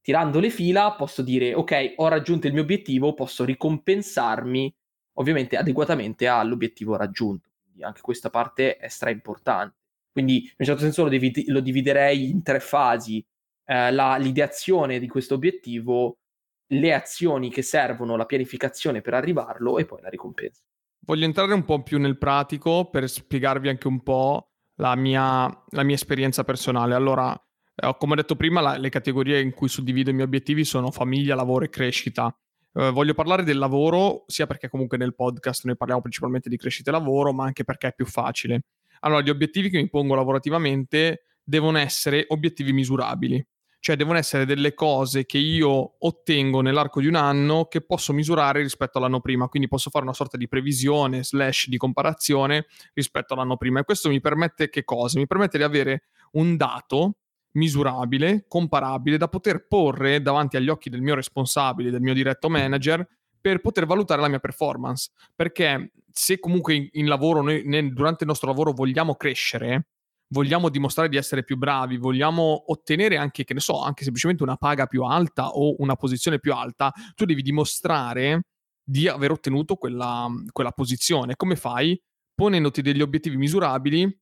Tirando 0.00 0.40
le 0.40 0.48
fila 0.48 0.94
posso 0.94 1.20
dire 1.20 1.52
ok, 1.52 1.92
ho 1.96 2.08
raggiunto 2.08 2.46
il 2.46 2.54
mio 2.54 2.62
obiettivo, 2.62 3.12
posso 3.12 3.44
ricompensarmi 3.44 4.74
ovviamente 5.18 5.58
adeguatamente 5.58 6.26
all'obiettivo 6.26 6.96
raggiunto. 6.96 7.50
Quindi 7.62 7.82
anche 7.82 8.00
questa 8.00 8.30
parte 8.30 8.78
è 8.78 8.88
stra 8.88 9.10
importante. 9.10 9.76
Quindi 10.10 10.44
in 10.44 10.54
un 10.56 10.64
certo 10.64 10.80
senso 10.80 11.02
lo, 11.02 11.10
divid- 11.10 11.46
lo 11.48 11.60
dividerei 11.60 12.30
in 12.30 12.42
tre 12.42 12.58
fasi. 12.58 13.22
Eh, 13.66 13.92
la, 13.92 14.16
l'ideazione 14.16 14.98
di 14.98 15.08
questo 15.08 15.34
obiettivo, 15.34 16.20
le 16.68 16.94
azioni 16.94 17.50
che 17.50 17.60
servono, 17.60 18.16
la 18.16 18.24
pianificazione 18.24 19.02
per 19.02 19.12
arrivarlo 19.12 19.76
e 19.76 19.84
poi 19.84 20.00
la 20.00 20.08
ricompensa. 20.08 20.62
Voglio 21.00 21.26
entrare 21.26 21.52
un 21.52 21.66
po' 21.66 21.82
più 21.82 21.98
nel 21.98 22.16
pratico 22.16 22.88
per 22.88 23.06
spiegarvi 23.06 23.68
anche 23.68 23.88
un 23.88 24.02
po' 24.02 24.51
la 24.82 24.96
mia, 24.96 25.46
la 25.70 25.82
mia 25.84 25.94
esperienza 25.94 26.42
personale. 26.42 26.94
Allora, 26.94 27.32
eh, 27.74 27.94
come 27.98 28.12
ho 28.12 28.16
detto 28.16 28.34
prima, 28.34 28.60
la, 28.60 28.76
le 28.76 28.88
categorie 28.88 29.40
in 29.40 29.52
cui 29.52 29.68
suddivido 29.68 30.10
i 30.10 30.12
miei 30.12 30.26
obiettivi 30.26 30.64
sono 30.64 30.90
famiglia, 30.90 31.36
lavoro 31.36 31.64
e 31.64 31.70
crescita. 31.70 32.36
Eh, 32.74 32.90
voglio 32.90 33.14
parlare 33.14 33.44
del 33.44 33.58
lavoro 33.58 34.24
sia 34.26 34.46
perché 34.46 34.68
comunque 34.68 34.98
nel 34.98 35.14
podcast 35.14 35.64
noi 35.66 35.76
parliamo 35.76 36.02
principalmente 36.02 36.48
di 36.48 36.56
crescita 36.56 36.90
e 36.90 36.94
lavoro, 36.94 37.32
ma 37.32 37.44
anche 37.44 37.62
perché 37.62 37.88
è 37.88 37.94
più 37.94 38.06
facile. 38.06 38.64
Allora, 39.00 39.22
gli 39.22 39.30
obiettivi 39.30 39.70
che 39.70 39.78
mi 39.78 39.88
pongo 39.88 40.16
lavorativamente 40.16 41.26
devono 41.44 41.78
essere 41.78 42.24
obiettivi 42.28 42.72
misurabili 42.72 43.44
cioè 43.82 43.96
devono 43.96 44.16
essere 44.16 44.46
delle 44.46 44.74
cose 44.74 45.26
che 45.26 45.38
io 45.38 45.94
ottengo 45.98 46.60
nell'arco 46.60 47.00
di 47.00 47.08
un 47.08 47.16
anno 47.16 47.64
che 47.64 47.80
posso 47.80 48.12
misurare 48.12 48.62
rispetto 48.62 48.98
all'anno 48.98 49.20
prima, 49.20 49.48
quindi 49.48 49.66
posso 49.66 49.90
fare 49.90 50.04
una 50.04 50.14
sorta 50.14 50.36
di 50.36 50.46
previsione 50.46 51.24
slash 51.24 51.66
di 51.66 51.76
comparazione 51.78 52.66
rispetto 52.94 53.34
all'anno 53.34 53.56
prima 53.56 53.80
e 53.80 53.84
questo 53.84 54.08
mi 54.08 54.20
permette 54.20 54.70
che 54.70 54.84
cosa? 54.84 55.18
Mi 55.18 55.26
permette 55.26 55.58
di 55.58 55.64
avere 55.64 56.04
un 56.34 56.56
dato 56.56 57.16
misurabile, 57.54 58.44
comparabile, 58.46 59.16
da 59.16 59.26
poter 59.26 59.66
porre 59.66 60.22
davanti 60.22 60.56
agli 60.56 60.68
occhi 60.68 60.88
del 60.88 61.02
mio 61.02 61.16
responsabile, 61.16 61.90
del 61.90 62.02
mio 62.02 62.14
diretto 62.14 62.48
manager, 62.48 63.04
per 63.40 63.60
poter 63.60 63.84
valutare 63.84 64.20
la 64.20 64.28
mia 64.28 64.38
performance. 64.38 65.10
Perché 65.34 65.90
se 66.12 66.38
comunque 66.38 66.88
in, 66.92 67.08
lavoro, 67.08 67.42
noi, 67.42 67.62
nel, 67.64 67.92
durante 67.92 68.22
il 68.22 68.28
nostro 68.28 68.46
lavoro 68.46 68.70
vogliamo 68.70 69.16
crescere, 69.16 69.88
vogliamo 70.32 70.70
dimostrare 70.70 71.08
di 71.08 71.16
essere 71.16 71.44
più 71.44 71.56
bravi, 71.56 71.98
vogliamo 71.98 72.64
ottenere 72.72 73.16
anche, 73.16 73.44
che 73.44 73.54
ne 73.54 73.60
so, 73.60 73.80
anche 73.80 74.02
semplicemente 74.02 74.42
una 74.42 74.56
paga 74.56 74.86
più 74.86 75.02
alta 75.02 75.48
o 75.48 75.76
una 75.78 75.94
posizione 75.94 76.40
più 76.40 76.52
alta, 76.54 76.90
tu 77.14 77.24
devi 77.24 77.42
dimostrare 77.42 78.46
di 78.82 79.06
aver 79.08 79.30
ottenuto 79.30 79.76
quella, 79.76 80.26
quella 80.50 80.72
posizione. 80.72 81.36
Come 81.36 81.54
fai? 81.54 82.00
Ponendoti 82.34 82.82
degli 82.82 83.02
obiettivi 83.02 83.36
misurabili 83.36 84.20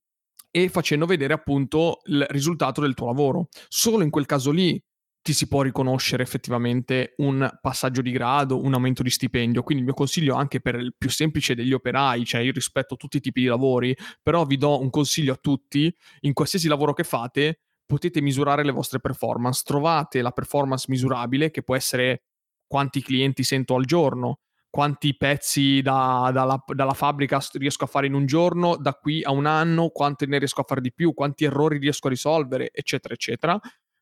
e 0.51 0.69
facendo 0.69 1.07
vedere 1.07 1.33
appunto 1.33 2.01
il 2.07 2.27
risultato 2.29 2.81
del 2.81 2.95
tuo 2.95 3.07
lavoro. 3.07 3.49
Solo 3.69 4.03
in 4.03 4.11
quel 4.11 4.27
caso 4.27 4.51
lì 4.51 4.83
ti 5.23 5.33
si 5.35 5.49
può 5.49 5.63
riconoscere 5.63 6.23
effettivamente 6.23 7.15
un 7.19 7.49
passaggio 7.61 8.01
di 8.01 8.11
grado, 8.11 8.63
un 8.63 8.73
aumento 8.73 9.03
di 9.03 9.11
stipendio. 9.11 9.63
Quindi 9.63 9.83
il 9.83 9.89
mio 9.89 9.97
consiglio 9.97 10.35
anche 10.35 10.61
per 10.61 10.77
il 10.77 10.95
più 10.97 11.11
semplice 11.11 11.55
degli 11.55 11.73
operai, 11.73 12.25
cioè 12.25 12.41
io 12.41 12.53
rispetto 12.53 12.97
tutti 12.97 13.19
i 13.19 13.21
tipi 13.21 13.43
di 13.43 13.47
lavori, 13.47 13.97
però 14.23 14.45
vi 14.45 14.57
do 14.57 14.81
un 14.81 14.91
consiglio 14.91 15.35
a 15.35 15.39
tutti, 15.41 15.95
in 16.21 16.33
qualsiasi 16.33 16.69
lavoro 16.69 16.93
che 16.95 17.05
fate 17.05 17.61
potete 17.85 18.21
misurare 18.21 18.65
le 18.65 18.73
vostre 18.73 19.01
performance, 19.01 19.63
trovate 19.65 20.23
la 20.23 20.31
performance 20.31 20.87
misurabile 20.89 21.51
che 21.51 21.63
può 21.63 21.75
essere 21.75 22.23
quanti 22.67 23.03
clienti 23.03 23.43
sento 23.43 23.75
al 23.75 23.85
giorno, 23.85 24.39
quanti 24.71 25.17
pezzi 25.17 25.83
da, 25.83 26.31
dalla, 26.33 26.63
dalla, 26.73 26.95
fabbrica 26.95 27.41
riesco 27.55 27.85
a 27.85 27.89
fare 27.89 28.07
in 28.07 28.15
un 28.15 28.27
giorno, 28.27 28.77
da 28.77 28.95
qui 28.95 29.23
a 29.25 29.33
un 29.33 29.45
anno, 29.45 29.89
quanti 29.89 30.27
ne 30.27 30.39
riesco 30.39 30.61
a 30.61 30.65
fare 30.65 30.81
di 30.81 30.93
più, 30.93 31.13
quanti 31.13 31.45
errori 31.45 31.79
riesco 31.79 32.07
a 32.07 32.11
risolvere, 32.11 32.71
eccetera, 32.73 33.13
eccetera. 33.13 33.61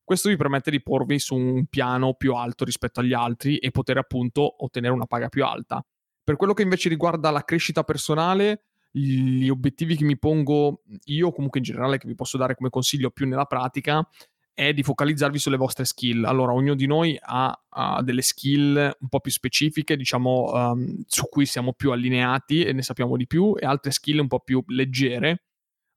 Questo 0.08 0.30
vi 0.30 0.36
permette 0.36 0.70
di 0.70 0.80
porvi 0.80 1.18
su 1.18 1.34
un 1.34 1.66
piano 1.66 2.14
più 2.14 2.32
alto 2.32 2.64
rispetto 2.64 3.00
agli 3.00 3.12
altri 3.12 3.58
e 3.58 3.70
poter 3.70 3.98
appunto 3.98 4.64
ottenere 4.64 4.94
una 4.94 5.04
paga 5.04 5.28
più 5.28 5.44
alta. 5.44 5.84
Per 6.24 6.36
quello 6.36 6.54
che 6.54 6.62
invece 6.62 6.88
riguarda 6.88 7.30
la 7.30 7.44
crescita 7.44 7.84
personale, 7.84 8.62
gli 8.90 9.50
obiettivi 9.50 9.96
che 9.96 10.04
mi 10.04 10.16
pongo 10.16 10.80
io, 11.04 11.30
comunque 11.30 11.58
in 11.58 11.66
generale, 11.66 11.98
che 11.98 12.08
vi 12.08 12.14
posso 12.14 12.38
dare 12.38 12.54
come 12.54 12.70
consiglio 12.70 13.10
più 13.10 13.28
nella 13.28 13.44
pratica, 13.44 14.02
è 14.54 14.72
di 14.72 14.82
focalizzarvi 14.82 15.38
sulle 15.38 15.58
vostre 15.58 15.84
skill. 15.84 16.24
Allora, 16.24 16.54
ognuno 16.54 16.74
di 16.74 16.86
noi 16.86 17.14
ha, 17.20 17.62
ha 17.68 18.02
delle 18.02 18.22
skill 18.22 18.76
un 18.98 19.08
po' 19.10 19.20
più 19.20 19.30
specifiche, 19.30 19.94
diciamo, 19.94 20.70
um, 20.70 21.02
su 21.06 21.28
cui 21.28 21.44
siamo 21.44 21.74
più 21.74 21.92
allineati 21.92 22.64
e 22.64 22.72
ne 22.72 22.80
sappiamo 22.80 23.14
di 23.18 23.26
più, 23.26 23.52
e 23.58 23.66
altre 23.66 23.90
skill 23.90 24.20
un 24.20 24.28
po' 24.28 24.40
più 24.40 24.64
leggere. 24.68 25.42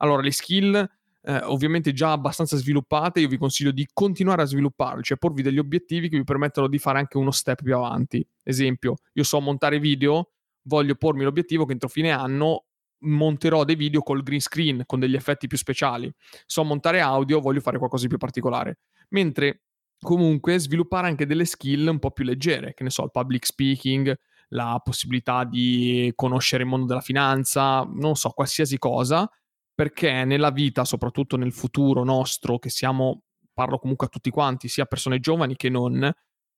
Allora, 0.02 0.22
le 0.22 0.32
skill 0.32 0.86
eh, 1.24 1.38
ovviamente 1.44 1.94
già 1.94 2.12
abbastanza 2.12 2.58
sviluppate, 2.58 3.20
io 3.20 3.28
vi 3.28 3.38
consiglio 3.38 3.72
di 3.72 3.88
continuare 3.94 4.42
a 4.42 4.46
svilupparle, 4.46 5.04
cioè 5.04 5.18
porvi 5.18 5.42
degli 5.42 5.60
obiettivi 5.60 6.10
che 6.10 6.18
vi 6.18 6.24
permettono 6.24 6.68
di 6.68 6.80
fare 6.80 7.00
anche 7.00 7.18
uno 7.18 7.32
step 7.32 7.64
più 7.64 7.76
avanti. 7.76 8.26
Esempio, 8.44 8.96
io 9.14 9.24
so 9.24 9.40
montare 9.40 9.80
video, 9.80 10.32
voglio 10.64 10.96
pormi 10.96 11.24
l'obiettivo 11.24 11.66
che 11.66 11.74
entro 11.74 11.90
fine 11.90 12.12
anno 12.12 12.66
monterò 13.04 13.64
dei 13.64 13.76
video 13.76 14.02
col 14.02 14.24
green 14.24 14.42
screen, 14.42 14.84
con 14.86 15.00
degli 15.00 15.16
effetti 15.16 15.48
più 15.48 15.58
speciali. 15.58 16.12
So 16.46 16.64
montare 16.64 17.00
audio, 17.00 17.40
voglio 17.40 17.60
fare 17.60 17.78
qualcosa 17.78 18.04
di 18.04 18.10
più 18.10 18.18
particolare. 18.18 18.80
Mentre 19.10 19.64
comunque 20.00 20.60
sviluppare 20.60 21.08
anche 21.08 21.26
delle 21.26 21.46
skill 21.46 21.88
un 21.88 22.00
po' 22.00 22.12
più 22.12 22.24
leggere, 22.24 22.74
che 22.74 22.84
ne 22.84 22.90
so, 22.90 23.04
il 23.04 23.12
public 23.12 23.46
speaking, 23.46 24.16
la 24.50 24.80
possibilità 24.84 25.44
di 25.46 26.12
conoscere 26.16 26.64
il 26.64 26.70
mondo 26.70 26.88
della 26.88 27.02
finanza, 27.02 27.88
non 27.92 28.16
so, 28.16 28.30
qualsiasi 28.30 28.78
cosa, 28.78 29.30
perché 29.74 30.26
nella 30.26 30.52
vita, 30.52 30.86
soprattutto 30.86 31.38
nel 31.38 31.52
futuro 31.52 32.04
nostro, 32.04 32.60
che 32.60 32.70
siamo, 32.70 33.24
parlo 33.54 33.80
comunque 33.80 34.08
a 34.08 34.10
tutti 34.10 34.30
quanti, 34.30 34.68
sia 34.68 34.86
persone 34.86 35.20
giovani 35.20 35.56
che 35.56 35.70
non, 35.70 36.12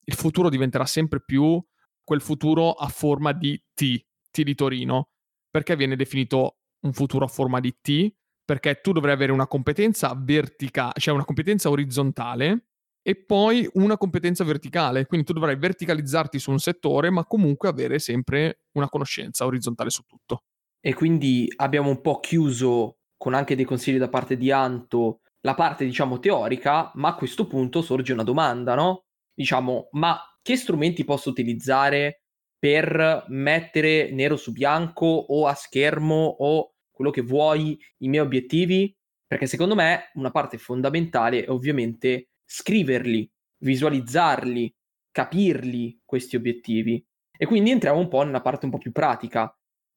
il 0.06 0.14
futuro 0.16 0.50
diventerà 0.50 0.86
sempre 0.86 1.22
più 1.22 1.64
quel 2.04 2.22
futuro 2.22 2.72
a 2.72 2.88
forma 2.88 3.32
di 3.32 3.62
T, 3.74 4.06
T 4.30 4.42
di 4.42 4.56
Torino, 4.56 5.10
perché 5.50 5.76
viene 5.76 5.96
definito 5.96 6.58
un 6.82 6.94
futuro 6.94 7.26
a 7.26 7.30
forma 7.30 7.60
di 7.60 7.78
T? 7.80 8.14
Perché 8.46 8.82
tu 8.82 8.92
dovrai 8.92 9.14
avere 9.14 9.32
una 9.32 9.48
competenza 9.48 10.14
verticale, 10.18 10.94
cioè 10.98 11.14
una 11.14 11.24
competenza 11.24 11.70
orizzontale 11.70 12.66
e 13.02 13.16
poi 13.16 13.70
una 13.74 13.98
competenza 13.98 14.44
verticale. 14.44 15.06
Quindi 15.06 15.26
tu 15.26 15.34
dovrai 15.34 15.56
verticalizzarti 15.56 16.40
su 16.40 16.52
un 16.52 16.60
settore, 16.60 17.10
ma 17.10 17.26
comunque 17.26 17.70
avere 17.70 18.00
sempre 18.00 18.64
una 18.74 18.90
conoscenza 18.90 19.46
orizzontale 19.46 19.90
su 19.90 20.04
tutto. 20.04 20.44
E 20.82 20.94
quindi 20.94 21.48
abbiamo 21.56 21.90
un 21.90 22.02
po' 22.02 22.20
chiuso 22.20 22.98
con 23.24 23.36
anche 23.36 23.56
dei 23.56 23.64
consigli 23.64 23.98
da 23.98 24.10
parte 24.10 24.36
di 24.36 24.52
Anto 24.52 25.22
la 25.46 25.54
parte 25.54 25.86
diciamo 25.86 26.20
teorica, 26.20 26.92
ma 26.96 27.08
a 27.08 27.16
questo 27.16 27.48
punto 27.48 27.82
sorge 27.82 28.12
una 28.12 28.24
domanda, 28.24 28.76
no? 28.76 29.06
Diciamo, 29.34 29.88
ma 29.92 30.20
che 30.42 30.58
strumenti 30.58 31.06
posso 31.06 31.30
utilizzare 31.30 32.24
per 32.60 33.24
mettere 33.30 34.12
nero 34.12 34.36
su 34.36 34.52
bianco 34.52 35.06
o 35.06 35.48
a 35.48 35.54
schermo 35.54 36.36
o 36.38 36.74
quello 36.92 37.12
che 37.12 37.22
vuoi 37.22 37.80
i 38.00 38.10
miei 38.10 38.26
obiettivi? 38.26 38.94
Perché 39.26 39.48
secondo 39.48 39.74
me 39.74 40.12
una 40.16 40.32
parte 40.32 40.58
fondamentale 40.58 41.46
è 41.46 41.50
ovviamente 41.50 42.32
scriverli, 42.44 43.32
visualizzarli, 43.60 44.76
capirli 45.12 46.02
questi 46.04 46.36
obiettivi. 46.36 47.02
E 47.38 47.46
quindi 47.46 47.72
entriamo 47.72 48.00
un 48.00 48.10
po' 48.10 48.24
nella 48.24 48.42
parte 48.42 48.66
un 48.66 48.72
po' 48.72 48.80
più 48.80 48.92
pratica. 48.92 49.50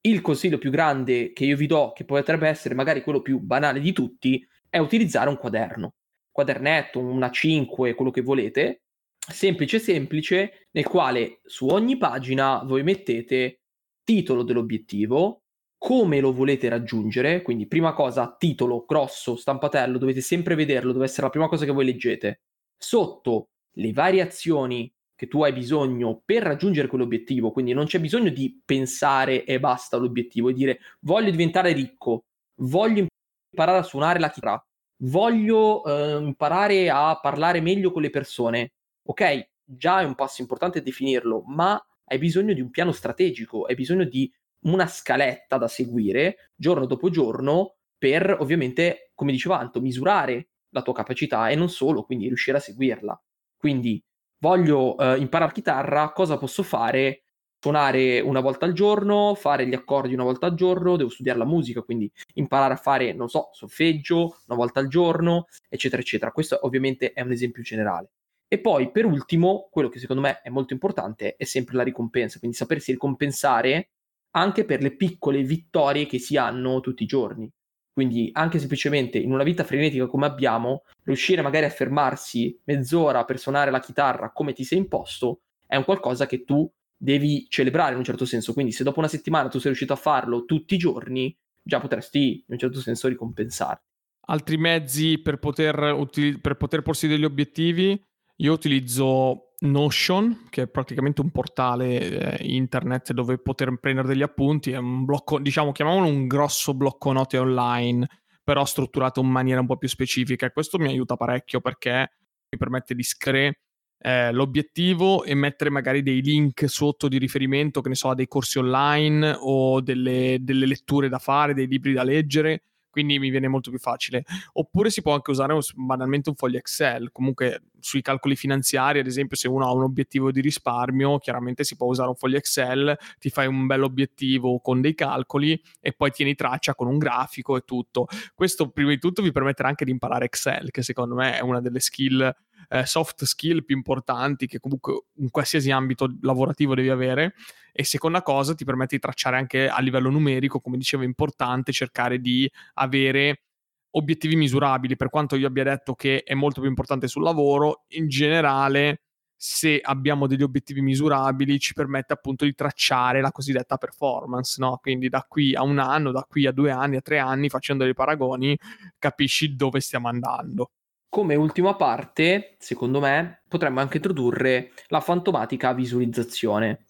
Il 0.07 0.21
consiglio 0.21 0.59
più 0.59 0.71
grande 0.71 1.33
che 1.33 1.45
io 1.45 1.57
vi 1.57 1.67
do, 1.67 1.91
che 1.93 2.05
potrebbe 2.05 2.47
essere 2.47 2.77
magari 2.77 3.03
quello 3.03 3.23
più 3.23 3.41
banale 3.41 3.81
di 3.81 3.93
tutti, 3.93 4.47
è 4.69 4.79
utilizzare 4.79 5.29
un 5.29 5.37
quaderno. 5.37 5.95
Quadernetto, 6.31 7.01
una 7.01 7.29
5, 7.29 7.95
quello 7.95 8.13
che 8.13 8.21
volete, 8.21 8.83
semplice 9.17 9.81
semplice 9.81 10.69
nel 10.71 10.87
quale 10.87 11.41
su 11.45 11.67
ogni 11.67 11.97
pagina 11.97 12.63
voi 12.63 12.85
mettete 12.85 13.63
titolo 14.05 14.45
dell'obiettivo, 14.45 15.43
come 15.77 16.21
lo 16.21 16.33
volete 16.33 16.69
raggiungere, 16.69 17.43
quindi 17.43 17.67
prima 17.67 17.93
cosa 17.93 18.33
titolo 18.39 18.85
grosso, 18.87 19.35
stampatello, 19.35 19.99
dovete 19.99 20.21
sempre 20.21 20.55
vederlo, 20.55 20.93
deve 20.93 21.07
essere 21.07 21.23
la 21.23 21.31
prima 21.31 21.49
cosa 21.49 21.65
che 21.65 21.73
voi 21.73 21.85
leggete. 21.85 22.43
Sotto 22.77 23.49
le 23.73 23.93
variazioni 23.93 24.89
che 25.17 25.27
tu 25.27 25.43
hai 25.43 25.53
bisogno 25.53 26.21
per 26.25 26.43
raggiungere 26.43 26.89
quell'obiettivo, 26.89 27.51
quindi 27.51 27.73
non 27.73 27.87
c'è 27.87 27.99
bisogno 27.99 28.31
di 28.31 28.61
pensare 28.65 29.45
e 29.45 29.59
basta 29.59 29.97
l'obiettivo 29.97 30.51
e 30.51 30.53
dire 30.53 30.79
voglio 31.01 31.31
diventare 31.31 31.73
ricco, 31.73 32.27
voglio 32.61 33.07
imparare 33.51 33.79
a 33.79 33.83
suonare 33.83 34.21
la 34.21 34.31
chitarra, 34.31 34.65
voglio 34.99 35.85
eh, 35.85 36.23
imparare 36.23 36.91
a 36.91 37.19
parlare 37.21 37.61
meglio 37.61 37.91
con 37.91 38.03
le 38.03 38.11
persone, 38.11 38.73
ok, 39.03 39.49
già 39.65 40.01
è 40.01 40.05
un 40.05 40.15
passo 40.15 40.43
importante 40.43 40.83
definirlo, 40.83 41.43
ma 41.47 41.83
hai 42.05 42.19
bisogno 42.19 42.53
di 42.53 42.61
un 42.61 42.71
piano 42.71 42.93
strategico, 42.93 43.65
hai 43.65 43.75
bisogno 43.75 44.05
di 44.05 44.31
una 44.61 44.87
scaletta 44.87 45.57
da 45.57 45.69
seguire 45.69 46.51
giorno 46.55 46.87
dopo 46.87 47.09
giorno 47.09 47.77
per 47.97 48.37
ovviamente, 48.41 49.13
come 49.15 49.33
diceva 49.33 49.59
Anto, 49.59 49.81
misurare 49.81 50.49
la 50.71 50.83
tua 50.83 50.93
capacità 50.93 51.49
e 51.49 51.55
non 51.55 51.71
solo, 51.71 52.05
quindi 52.05 52.27
riuscire 52.27 52.59
a 52.59 52.61
seguirla. 52.61 53.21
Quindi 53.57 54.03
voglio 54.39 54.97
eh, 54.99 55.19
imparare 55.19 55.53
chitarra, 55.53 56.13
cosa 56.13 56.39
posso 56.39 56.63
fare? 56.63 57.23
Suonare 57.59 58.21
una 58.21 58.41
volta 58.41 58.65
al 58.67 58.73
giorno, 58.73 59.35
fare 59.35 59.67
gli 59.67 59.75
accordi 59.75 60.15
una 60.15 60.23
volta 60.25 60.47
al 60.47 60.55
giorno, 60.55 60.97
devo 60.97 61.09
studiare 61.09 61.39
la 61.39 61.47
musica, 61.47 61.83
quindi 61.83 62.11
imparare 62.35 62.75
a 62.75 62.77
fare, 62.77 63.13
non 63.13 63.29
so, 63.29 63.49
solfeggio 63.53 64.43
una 64.47 64.57
volta 64.57 64.79
al 64.81 64.89
giorno, 64.89 65.47
eccetera, 65.69 66.01
eccetera. 66.01 66.31
Questo 66.31 66.59
ovviamente 66.63 67.13
è 67.13 67.23
un 67.23 67.33
esempio 67.33 67.63
generale. 67.63 68.11
E 68.49 68.61
poi, 68.61 68.91
per 68.93 69.05
ultimo, 69.07 69.69
quello 69.71 69.89
che 69.89 69.99
secondo 69.99 70.23
me 70.23 70.41
è 70.43 70.51
molto 70.51 70.73
importante 70.73 71.35
è 71.37 71.45
sempre 71.45 71.75
la 71.77 71.83
ricompensa, 71.83 72.39
quindi 72.39 72.57
sapersi 72.57 72.93
ricompensare 72.93 73.91
anche 74.37 74.65
per 74.65 74.83
le 74.83 74.95
piccole 74.95 75.43
vittorie 75.43 76.07
che 76.07 76.19
si 76.19 76.37
hanno 76.37 76.81
tutti 76.81 77.03
i 77.03 77.07
giorni. 77.07 77.51
Quindi 77.97 78.29
anche 78.35 78.59
semplicemente 78.59 79.17
in 79.17 79.33
una 79.33 79.43
vita 79.43 79.65
frenetica 79.65 80.07
come 80.07 80.27
abbiamo, 80.27 80.83
riuscire 81.05 81.41
magari 81.41 81.65
a 81.65 81.71
fermarsi 81.71 82.61
mezz'ora 82.65 83.25
per 83.25 83.39
suonare 83.39 83.71
la 83.71 83.81
chitarra 83.81 84.33
come 84.33 84.53
ti 84.53 84.65
sei 84.65 84.77
imposto 84.77 85.41
è 85.67 85.77
un 85.77 85.85
qualcosa 85.85 86.27
che 86.27 86.45
tu 86.45 86.71
devi 86.95 87.47
celebrare 87.49 87.93
in 87.93 87.97
un 87.97 88.05
certo 88.05 88.27
senso. 88.27 88.53
Quindi 88.53 88.73
se 88.73 88.85
dopo 88.85 88.99
una 88.99 89.09
settimana 89.09 89.49
tu 89.49 89.57
sei 89.57 89.69
riuscito 89.69 89.95
a 89.95 89.97
farlo 89.97 90.45
tutti 90.45 90.75
i 90.75 90.77
giorni, 90.77 91.35
già 91.63 91.81
potresti 91.81 92.35
in 92.35 92.45
un 92.49 92.59
certo 92.59 92.81
senso 92.81 93.09
ricompensarti. 93.09 93.89
Altri 94.27 94.59
mezzi 94.59 95.19
per 95.19 95.39
poter, 95.39 95.79
util- 95.95 96.39
per 96.43 96.57
poter 96.57 96.83
porsi 96.83 97.09
degli 97.09 97.25
obiettivi 97.25 97.99
io 98.41 98.53
utilizzo 98.53 99.46
Notion, 99.59 100.49
che 100.51 100.63
è 100.63 100.69
praticamente 100.69 101.23
un 101.23 101.31
portale 101.31 102.39
eh, 102.39 102.47
internet 102.47 103.13
dove 103.13 103.39
poter 103.39 103.75
prendere 103.81 104.09
degli 104.09 104.23
appunti, 104.23 104.73
è 104.73 104.77
un 104.77 105.05
blocco, 105.05 105.39
diciamo, 105.39 105.73
chiamiamolo 105.73 106.07
un 106.07 106.27
grosso 106.27 106.75
blocco 106.75 107.13
note 107.13 107.39
online, 107.39 108.07
però 108.45 108.65
strutturato 108.65 109.21
in 109.21 109.29
maniera 109.29 109.61
un 109.61 109.67
po' 109.67 109.79
più 109.79 109.89
specifica 109.89 110.47
e 110.47 110.53
questo 110.53 110.79
mi 110.79 110.89
aiuta 110.89 111.17
parecchio 111.17 111.61
perché 111.61 112.13
mi 112.51 112.59
permette 112.59 112.95
di 112.95 113.03
scrivere 113.03 113.61
eh, 113.99 114.31
l'obiettivo 114.31 115.25
e 115.25 115.35
mettere 115.35 115.71
magari 115.71 116.03
dei 116.03 116.21
link 116.21 116.69
sotto 116.69 117.09
di 117.09 117.19
riferimento, 117.19 117.81
che 117.81 117.89
ne 117.89 117.95
so, 117.95 118.11
a 118.11 118.15
dei 118.15 118.29
corsi 118.29 118.59
online 118.59 119.37
o 119.41 119.81
delle, 119.81 120.37
delle 120.41 120.67
letture 120.67 121.09
da 121.09 121.19
fare, 121.19 121.55
dei 121.55 121.67
libri 121.67 121.95
da 121.95 122.03
leggere 122.03 122.63
quindi 122.97 123.19
mi 123.19 123.29
viene 123.29 123.47
molto 123.47 123.69
più 123.69 123.79
facile. 123.79 124.25
Oppure 124.55 124.89
si 124.89 125.03
può 125.03 125.13
anche 125.13 125.31
usare 125.31 125.55
banalmente 125.75 126.31
un 126.31 126.35
foglio 126.35 126.57
Excel, 126.57 127.13
comunque 127.13 127.65
sui 127.79 128.01
calcoli 128.01 128.37
finanziari, 128.37 129.01
ad 129.01 129.07
esempio 129.07 129.37
se 129.37 129.49
uno 129.49 129.67
ha 129.67 129.73
un 129.75 129.83
obiettivo 129.83 130.33
di 130.33 130.41
risparmio, 130.41 131.19
chiaramente 131.19 131.63
si 131.63 131.77
può 131.77 131.89
usare 131.89 132.09
un 132.09 132.15
foglio 132.15 132.39
Excel, 132.39 132.97
ti 133.19 133.29
fai 133.29 133.47
un 133.49 133.67
bel 133.67 133.83
obiettivo 133.83 134.61
con 134.61 134.81
dei 134.81 134.95
calcoli 134.95 135.61
e 135.79 135.93
poi 135.93 136.11
tieni 136.11 136.35
traccia 136.35 136.75
con 136.75 136.89
un 136.89 136.97
grafico 136.97 137.55
e 137.59 137.65
tutto. 137.67 138.07
Questo 138.35 138.71
prima 138.71 138.89
di 138.89 138.99
tutto 138.99 139.21
vi 139.21 139.31
permetterà 139.31 139.69
anche 139.69 139.85
di 139.85 139.91
imparare 139.91 140.25
Excel, 140.25 140.71
che 140.71 140.83
secondo 140.83 141.15
me 141.17 141.37
è 141.37 141.43
una 141.43 141.61
delle 141.61 141.81
skill 141.81 142.35
eh, 142.69 142.87
soft 142.87 143.25
skill 143.25 143.65
più 143.65 143.77
importanti 143.77 144.47
che 144.47 144.59
comunque 144.59 145.05
in 145.17 145.31
qualsiasi 145.31 145.71
ambito 145.71 146.17
lavorativo 146.23 146.75
devi 146.75 146.89
avere 146.89 147.35
e 147.73 147.85
seconda 147.85 148.23
cosa 148.23 148.55
ti 148.55 148.65
permette 148.65 148.97
di 148.97 149.03
tracciare 149.03 149.37
anche 149.37 149.69
a 149.69 149.81
livello 149.81 150.11
numerico, 150.11 150.61
come 150.61 150.79
dicevo, 150.79 151.03
è 151.03 151.07
importante 151.07 151.73
cercare 151.73 152.19
di 152.21 152.51
avere 152.75 153.43
obiettivi 153.91 154.37
misurabili, 154.37 154.97
per 154.97 155.11
quanto 155.11 155.37
io 155.37 155.47
abbia 155.47 155.65
detto 155.65 155.95
che 155.95 156.23
è 156.23 156.35
molto 156.35 156.61
più 156.61 156.69
importante 156.69 157.09
sul 157.09 157.23
lavoro, 157.23 157.85
in 157.89 158.09
generale 158.09 159.03
se 159.39 159.81
abbiamo 159.83 160.27
degli 160.27 160.43
obiettivi 160.43 160.81
misurabili 160.81 161.59
ci 161.59 161.75
permette 161.75 162.15
appunto 162.15 162.47
di 162.47 162.55
tracciare 162.55 163.21
la 163.21 163.31
cosiddetta 163.31 163.77
performance, 163.77 164.57
no? 164.59 164.79
Quindi 164.81 165.09
da 165.11 165.25
qui 165.29 165.55
a 165.55 165.63
un 165.63 165.79
anno, 165.79 166.11
da 166.11 166.25
qui 166.29 166.47
a 166.47 166.53
due 166.53 166.71
anni, 166.71 166.97
a 166.97 167.03
tre 167.03 167.19
anni, 167.19 167.51
facendo 167.51 167.85
dei 167.85 167.95
paragoni, 167.95 168.59
capisci 168.99 169.55
dove 169.55 169.81
stiamo 169.81 170.09
andando. 170.09 170.71
Come 171.09 171.35
ultima 171.35 171.77
parte, 171.77 172.57
secondo 172.59 173.01
me, 173.01 173.43
potremmo 173.49 173.81
anche 173.81 173.97
introdurre 173.99 174.73
la 174.89 175.01
fantomatica 175.01 175.73
visualizzazione. 175.73 176.85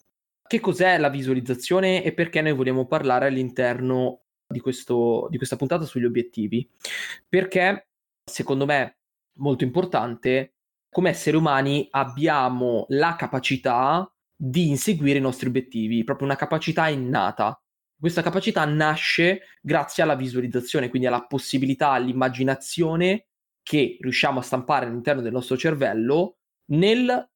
che 0.47 0.59
cos'è 0.61 0.97
la 0.97 1.09
visualizzazione 1.09 2.03
e 2.03 2.13
perché 2.13 2.41
noi 2.41 2.53
vogliamo 2.53 2.87
parlare 2.87 3.27
all'interno 3.27 4.21
di, 4.47 4.59
questo, 4.61 5.27
di 5.29 5.37
questa 5.37 5.57
puntata 5.57 5.83
sugli 5.83 6.05
obiettivi? 6.05 6.69
Perché 7.27 7.89
secondo 8.23 8.65
me 8.65 8.97
molto 9.39 9.63
importante, 9.65 10.53
come 10.89 11.09
esseri 11.09 11.35
umani 11.35 11.87
abbiamo 11.91 12.85
la 12.89 13.15
capacità 13.17 14.09
di 14.35 14.69
inseguire 14.69 15.19
i 15.19 15.21
nostri 15.21 15.47
obiettivi, 15.47 16.03
proprio 16.03 16.27
una 16.27 16.37
capacità 16.37 16.87
innata. 16.87 17.61
Questa 17.99 18.21
capacità 18.21 18.63
nasce 18.65 19.41
grazie 19.61 20.03
alla 20.03 20.15
visualizzazione, 20.15 20.89
quindi 20.89 21.07
alla 21.07 21.25
possibilità, 21.25 21.89
all'immaginazione 21.91 23.25
che 23.67 23.97
riusciamo 23.99 24.39
a 24.39 24.43
stampare 24.43 24.85
all'interno 24.85 25.21
del 25.21 25.33
nostro 25.33 25.57
cervello 25.57 26.37
nel 26.71 27.29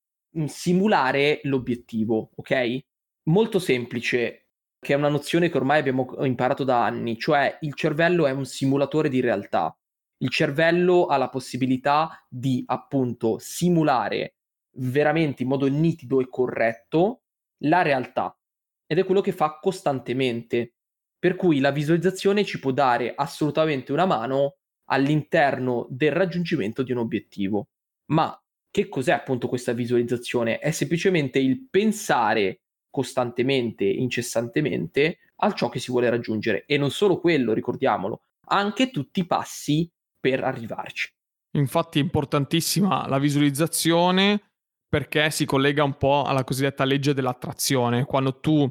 simulare 0.45 1.41
l'obiettivo, 1.43 2.31
ok? 2.35 2.79
Molto 3.23 3.59
semplice, 3.59 4.47
che 4.79 4.93
è 4.93 4.95
una 4.95 5.09
nozione 5.09 5.49
che 5.49 5.57
ormai 5.57 5.79
abbiamo 5.79 6.15
imparato 6.23 6.63
da 6.63 6.85
anni, 6.85 7.17
cioè 7.17 7.57
il 7.59 7.73
cervello 7.73 8.27
è 8.27 8.31
un 8.31 8.45
simulatore 8.45 9.09
di 9.09 9.19
realtà. 9.19 9.77
Il 10.19 10.29
cervello 10.29 11.07
ha 11.07 11.17
la 11.17 11.27
possibilità 11.27 12.25
di 12.29 12.63
appunto 12.65 13.37
simulare 13.37 14.35
veramente 14.77 15.43
in 15.43 15.49
modo 15.49 15.67
nitido 15.67 16.21
e 16.21 16.29
corretto 16.29 17.23
la 17.63 17.81
realtà 17.81 18.33
ed 18.87 18.99
è 18.99 19.03
quello 19.03 19.19
che 19.19 19.33
fa 19.33 19.59
costantemente. 19.59 20.75
Per 21.19 21.35
cui 21.35 21.59
la 21.59 21.71
visualizzazione 21.71 22.45
ci 22.45 22.57
può 22.57 22.71
dare 22.71 23.13
assolutamente 23.13 23.91
una 23.91 24.05
mano 24.05 24.59
all'interno 24.91 25.87
del 25.89 26.11
raggiungimento 26.11 26.83
di 26.83 26.91
un 26.91 26.99
obiettivo. 26.99 27.69
Ma 28.11 28.37
che 28.69 28.89
cos'è 28.89 29.11
appunto 29.11 29.47
questa 29.47 29.73
visualizzazione? 29.73 30.59
È 30.59 30.71
semplicemente 30.71 31.39
il 31.39 31.67
pensare 31.69 32.61
costantemente, 32.89 33.85
incessantemente 33.85 35.19
a 35.43 35.53
ciò 35.53 35.69
che 35.69 35.79
si 35.79 35.91
vuole 35.91 36.09
raggiungere 36.09 36.65
e 36.65 36.77
non 36.77 36.91
solo 36.91 37.19
quello, 37.19 37.53
ricordiamolo, 37.53 38.23
anche 38.47 38.91
tutti 38.91 39.21
i 39.21 39.25
passi 39.25 39.89
per 40.19 40.43
arrivarci. 40.43 41.09
Infatti 41.53 41.99
è 41.99 42.01
importantissima 42.01 43.07
la 43.07 43.17
visualizzazione 43.17 44.41
perché 44.87 45.31
si 45.31 45.45
collega 45.45 45.83
un 45.83 45.97
po' 45.97 46.23
alla 46.23 46.43
cosiddetta 46.43 46.83
legge 46.83 47.13
dell'attrazione. 47.13 48.05
Quando 48.05 48.39
tu 48.39 48.69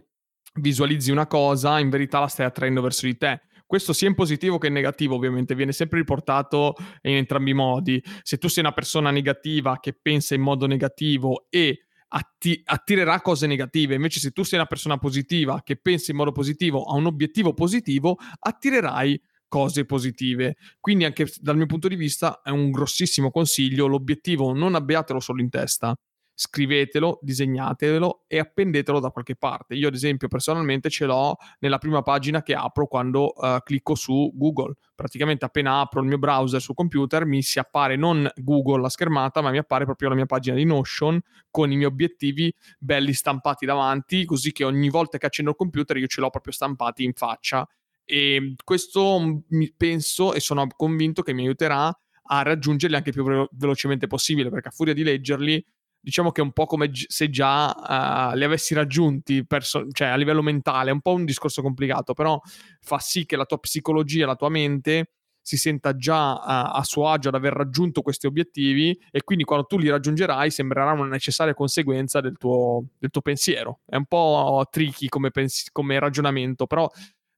visualizzi 0.55 1.11
una 1.11 1.27
cosa, 1.27 1.79
in 1.79 1.89
verità 1.89 2.21
la 2.21 2.29
stai 2.29 2.47
attraendo 2.47 2.83
verso 2.83 3.07
di 3.07 3.17
te. 3.17 3.41
Questo 3.71 3.93
sia 3.93 4.09
in 4.09 4.17
positivo 4.17 4.59
che 4.59 4.67
in 4.67 4.73
negativo, 4.73 5.15
ovviamente, 5.15 5.55
viene 5.55 5.71
sempre 5.71 6.01
riportato 6.01 6.75
in 7.03 7.15
entrambi 7.15 7.51
i 7.51 7.55
modi. 7.55 8.03
Se 8.23 8.37
tu 8.37 8.49
sei 8.49 8.65
una 8.65 8.73
persona 8.73 9.13
negativa 9.13 9.79
che 9.79 9.93
pensa 9.93 10.35
in 10.35 10.41
modo 10.41 10.67
negativo 10.67 11.47
e 11.51 11.85
atti- 12.09 12.61
attirerà 12.65 13.21
cose 13.21 13.47
negative, 13.47 13.95
invece 13.95 14.19
se 14.19 14.33
tu 14.33 14.43
sei 14.43 14.59
una 14.59 14.67
persona 14.67 14.99
positiva 14.99 15.61
che 15.63 15.77
pensa 15.77 16.11
in 16.11 16.17
modo 16.17 16.33
positivo 16.33 16.83
a 16.83 16.97
un 16.97 17.07
obiettivo 17.07 17.55
positivo, 17.55 18.17
attirerai 18.41 19.23
cose 19.47 19.85
positive. 19.85 20.57
Quindi 20.81 21.05
anche 21.05 21.29
dal 21.39 21.57
mio 21.57 21.67
punto 21.67 21.87
di 21.87 21.95
vista 21.95 22.41
è 22.43 22.51
un 22.51 22.73
grossissimo 22.73 23.31
consiglio, 23.31 23.87
l'obiettivo 23.87 24.53
non 24.53 24.75
abbiatelo 24.75 25.21
solo 25.21 25.43
in 25.43 25.49
testa, 25.49 25.95
scrivetelo, 26.41 27.19
disegnatelo 27.21 28.25
e 28.27 28.39
appendetelo 28.39 28.99
da 28.99 29.11
qualche 29.11 29.37
parte. 29.37 29.75
Io 29.75 29.89
ad 29.89 29.95
esempio 29.95 30.27
personalmente 30.27 30.89
ce 30.89 31.05
l'ho 31.05 31.37
nella 31.59 31.77
prima 31.77 32.01
pagina 32.01 32.43
che 32.43 32.55
apro 32.55 32.87
quando 32.87 33.35
uh, 33.37 33.59
clicco 33.63 33.95
su 33.95 34.33
Google. 34.35 34.77
Praticamente 34.95 35.45
appena 35.45 35.81
apro 35.81 36.01
il 36.01 36.07
mio 36.07 36.17
browser 36.17 36.59
sul 36.59 36.75
computer 36.75 37.27
mi 37.27 37.43
si 37.43 37.59
appare 37.59 37.97
non 37.97 38.27
Google 38.37 38.81
la 38.81 38.89
schermata, 38.89 39.43
ma 39.43 39.51
mi 39.51 39.59
appare 39.59 39.85
proprio 39.85 40.09
la 40.09 40.15
mia 40.15 40.25
pagina 40.25 40.57
di 40.57 40.65
Notion 40.65 41.21
con 41.51 41.71
i 41.73 41.77
miei 41.77 41.89
obiettivi 41.89 42.51
belli 42.79 43.13
stampati 43.13 43.67
davanti, 43.67 44.25
così 44.25 44.53
che 44.53 44.65
ogni 44.65 44.89
volta 44.89 45.19
che 45.19 45.27
accendo 45.27 45.51
il 45.51 45.57
computer 45.59 45.99
io 45.99 46.07
ce 46.07 46.23
l'ho 46.23 46.31
proprio 46.31 46.55
stampati 46.55 47.05
in 47.05 47.13
faccia. 47.13 47.69
E 48.03 48.55
questo 48.65 49.43
mi 49.47 49.75
penso 49.77 50.33
e 50.33 50.41
sono 50.41 50.67
convinto 50.75 51.21
che 51.21 51.35
mi 51.35 51.43
aiuterà 51.43 51.95
a 52.33 52.43
raggiungerli 52.43 52.97
anche 52.97 53.13
più 53.13 53.25
velocemente 53.51 54.07
possibile, 54.07 54.49
perché 54.49 54.69
a 54.69 54.71
furia 54.71 54.95
di 54.95 55.03
leggerli 55.03 55.63
diciamo 56.01 56.33
che 56.33 56.41
è 56.41 56.45
un 56.45 56.53
po' 56.53 56.67
come 56.67 56.91
se 56.93 57.29
già 57.31 58.31
uh, 58.33 58.37
li 58.37 58.45
avessi 58.45 58.75
raggiunti, 58.75 59.47
perso- 59.47 59.87
cioè 59.91 60.09
a 60.09 60.17
livello 60.17 60.43
mentale, 60.43 60.91
è 60.91 60.93
un 60.93 61.01
po' 61.01 61.13
un 61.13 61.25
discorso 61.25 61.63
complicato, 61.63 62.15
però 62.15 62.41
fa 62.81 62.99
sì 62.99 63.27
che 63.27 63.37
la 63.37 63.45
tua 63.45 63.59
psicologia, 63.59 64.27
la 64.27 64.37
tua 64.37 64.49
mente 64.49 65.13
si 65.43 65.57
senta 65.57 65.97
già 65.97 66.33
uh, 66.33 66.77
a 66.77 66.83
suo 66.85 67.09
agio 67.09 67.29
ad 67.29 67.35
aver 67.35 67.53
raggiunto 67.53 68.03
questi 68.03 68.27
obiettivi 68.27 68.99
e 69.11 69.23
quindi 69.23 69.45
quando 69.45 69.67
tu 69.67 69.79
li 69.79 69.89
raggiungerai 69.89 70.51
sembrerà 70.51 70.93
una 70.93 71.07
necessaria 71.07 71.55
conseguenza 71.55 72.21
del 72.21 72.37
tuo, 72.37 72.85
del 72.99 73.11
tuo 73.11 73.21
pensiero. 73.21 73.81
È 73.85 73.97
un 73.97 74.07
po' 74.07 74.67
tricky 74.71 75.09
come, 75.09 75.31
pens- 75.31 75.71
come 75.73 75.99
ragionamento, 75.99 76.67
però 76.67 76.89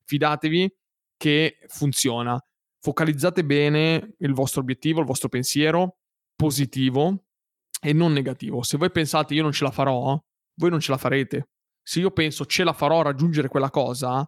fidatevi 0.05 0.75
che 1.17 1.59
funziona. 1.69 2.43
Focalizzate 2.81 3.45
bene 3.45 4.15
il 4.19 4.35
vostro 4.35 4.61
obiettivo, 4.61 5.01
il 5.01 5.07
vostro 5.07 5.29
pensiero 5.29 5.99
positivo 6.35 7.27
e 7.85 7.92
non 7.92 8.12
negativo. 8.12 8.62
Se 8.62 8.77
voi 8.77 8.92
pensate 8.92 9.35
io 9.35 9.42
non 9.42 9.51
ce 9.51 9.64
la 9.64 9.73
farò, 9.73 10.16
voi 10.55 10.71
non 10.71 10.79
ce 10.79 10.92
la 10.92 10.99
farete. 10.99 11.49
Se 11.83 11.99
io 11.99 12.12
penso 12.12 12.47
ce 12.47 12.62
la 12.62 12.73
farò 12.73 13.01
a 13.01 13.05
raggiungere 13.05 13.49
quella 13.49 13.71
cosa, 13.71 14.25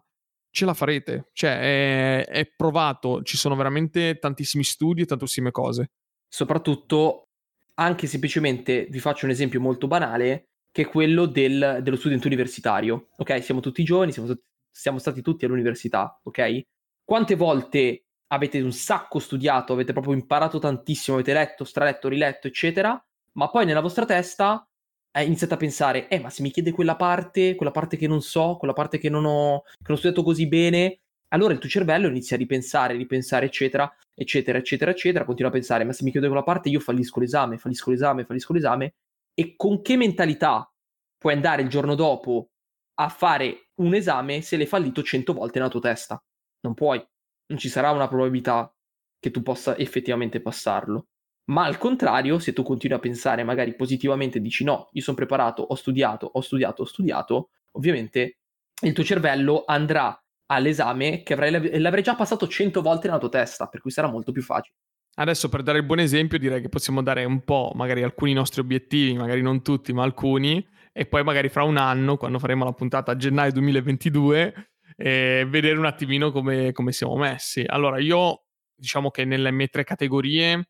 ce 0.49 0.65
la 0.65 0.73
farete. 0.73 1.29
Cioè, 1.31 1.59
è, 1.59 2.25
è 2.25 2.45
provato, 2.53 3.23
ci 3.23 3.37
sono 3.37 3.55
veramente 3.55 4.19
tantissimi 4.19 4.65
studi 4.65 5.03
e 5.03 5.05
tantissime 5.05 5.51
cose. 5.51 5.91
Soprattutto, 6.27 7.29
anche 7.75 8.07
semplicemente, 8.07 8.87
vi 8.89 8.99
faccio 8.99 9.23
un 9.23 9.31
esempio 9.31 9.61
molto 9.61 9.87
banale, 9.87 10.49
che 10.69 10.81
è 10.81 10.89
quello 10.89 11.25
del, 11.25 11.79
dello 11.81 11.95
studente 11.95 12.27
universitario. 12.27 13.07
Ok, 13.15 13.41
siamo 13.41 13.61
tutti 13.61 13.85
giovani, 13.85 14.11
siamo, 14.11 14.33
siamo 14.69 14.99
stati 14.99 15.21
tutti 15.21 15.45
all'università, 15.45 16.19
ok? 16.23 16.61
Quante 17.05 17.35
volte 17.35 18.07
avete 18.33 18.59
un 18.59 18.73
sacco 18.73 19.19
studiato, 19.19 19.71
avete 19.71 19.93
proprio 19.93 20.13
imparato 20.13 20.59
tantissimo, 20.59 21.15
avete 21.15 21.31
letto, 21.31 21.63
straletto, 21.63 22.09
riletto, 22.09 22.47
eccetera, 22.47 23.01
ma 23.37 23.49
poi 23.49 23.65
nella 23.65 23.81
vostra 23.81 24.05
testa 24.05 24.67
eh, 25.11 25.23
iniziate 25.23 25.53
a 25.53 25.57
pensare, 25.57 26.07
eh, 26.07 26.19
ma 26.19 26.29
se 26.29 26.41
mi 26.41 26.51
chiede 26.51 26.71
quella 26.71 26.95
parte, 26.95 27.55
quella 27.55 27.71
parte 27.71 27.97
che 27.97 28.07
non 28.07 28.21
so, 28.21 28.57
quella 28.57 28.73
parte 28.73 28.97
che 28.97 29.09
non 29.09 29.25
ho, 29.25 29.61
che 29.63 29.83
non 29.87 29.93
ho 29.93 29.99
studiato 29.99 30.23
così 30.23 30.47
bene, 30.47 30.99
allora 31.29 31.53
il 31.53 31.59
tuo 31.59 31.69
cervello 31.69 32.07
inizia 32.07 32.35
a 32.35 32.39
ripensare, 32.39 32.95
ripensare, 32.95 33.45
eccetera, 33.45 33.93
eccetera, 34.13 34.57
eccetera, 34.57 34.91
eccetera, 34.91 35.25
continua 35.25 35.49
a 35.49 35.53
pensare, 35.53 35.83
ma 35.83 35.93
se 35.93 36.03
mi 36.03 36.11
chiede 36.11 36.27
quella 36.27 36.43
parte 36.43 36.69
io 36.69 36.79
fallisco 36.79 37.19
l'esame, 37.19 37.57
fallisco 37.57 37.91
l'esame, 37.91 38.25
fallisco 38.25 38.53
l'esame, 38.53 38.93
e 39.33 39.55
con 39.55 39.81
che 39.81 39.97
mentalità 39.97 40.71
puoi 41.17 41.33
andare 41.33 41.61
il 41.61 41.69
giorno 41.69 41.95
dopo 41.95 42.49
a 42.95 43.09
fare 43.09 43.69
un 43.75 43.93
esame 43.93 44.41
se 44.41 44.55
l'hai 44.55 44.65
fallito 44.65 45.03
cento 45.03 45.33
volte 45.33 45.59
nella 45.59 45.71
tua 45.71 45.81
testa? 45.81 46.23
Non 46.61 46.73
puoi, 46.73 47.05
non 47.47 47.59
ci 47.59 47.67
sarà 47.67 47.91
una 47.91 48.07
probabilità 48.07 48.73
che 49.19 49.31
tu 49.31 49.41
possa 49.41 49.77
effettivamente 49.77 50.41
passarlo. 50.41 51.07
Ma 51.45 51.65
al 51.65 51.77
contrario, 51.77 52.39
se 52.39 52.53
tu 52.53 52.63
continui 52.63 52.97
a 52.97 52.99
pensare 52.99 53.43
magari 53.43 53.75
positivamente, 53.75 54.41
dici 54.41 54.63
no, 54.63 54.89
io 54.93 55.01
sono 55.01 55.15
preparato, 55.15 55.61
ho 55.61 55.75
studiato, 55.75 56.29
ho 56.33 56.41
studiato, 56.41 56.81
ho 56.81 56.85
studiato, 56.85 57.49
ovviamente 57.73 58.39
il 58.81 58.93
tuo 58.93 59.03
cervello 59.03 59.63
andrà 59.65 60.19
all'esame 60.47 61.23
che 61.23 61.33
avrai, 61.33 61.79
l'avrai 61.79 62.03
già 62.03 62.15
passato 62.15 62.47
100 62.47 62.81
volte 62.81 63.07
nella 63.07 63.19
tua 63.19 63.29
testa, 63.29 63.67
per 63.67 63.81
cui 63.81 63.91
sarà 63.91 64.07
molto 64.07 64.31
più 64.31 64.41
facile. 64.41 64.75
Adesso 65.17 65.47
per 65.47 65.63
dare 65.63 65.77
il 65.77 65.85
buon 65.85 65.99
esempio 65.99 66.37
direi 66.37 66.61
che 66.61 66.67
possiamo 66.67 67.01
dare 67.01 67.23
un 67.23 67.43
po' 67.43 67.71
magari 67.73 68.03
alcuni 68.03 68.33
nostri 68.33 68.61
obiettivi, 68.61 69.13
magari 69.15 69.41
non 69.41 69.61
tutti, 69.61 69.93
ma 69.93 70.03
alcuni, 70.03 70.65
e 70.91 71.05
poi 71.05 71.23
magari 71.23 71.49
fra 71.49 71.63
un 71.63 71.77
anno, 71.77 72.17
quando 72.17 72.39
faremo 72.39 72.65
la 72.65 72.73
puntata 72.73 73.11
a 73.11 73.15
gennaio 73.15 73.51
2022, 73.53 74.71
eh, 74.97 75.45
vedere 75.47 75.77
un 75.77 75.85
attimino 75.85 76.31
come, 76.31 76.71
come 76.73 76.91
siamo 76.91 77.15
messi. 77.15 77.63
Allora 77.65 77.99
io 77.99 78.43
diciamo 78.75 79.09
che 79.09 79.23
nelle 79.23 79.51
mie 79.51 79.67
tre 79.67 79.83
categorie 79.85 80.69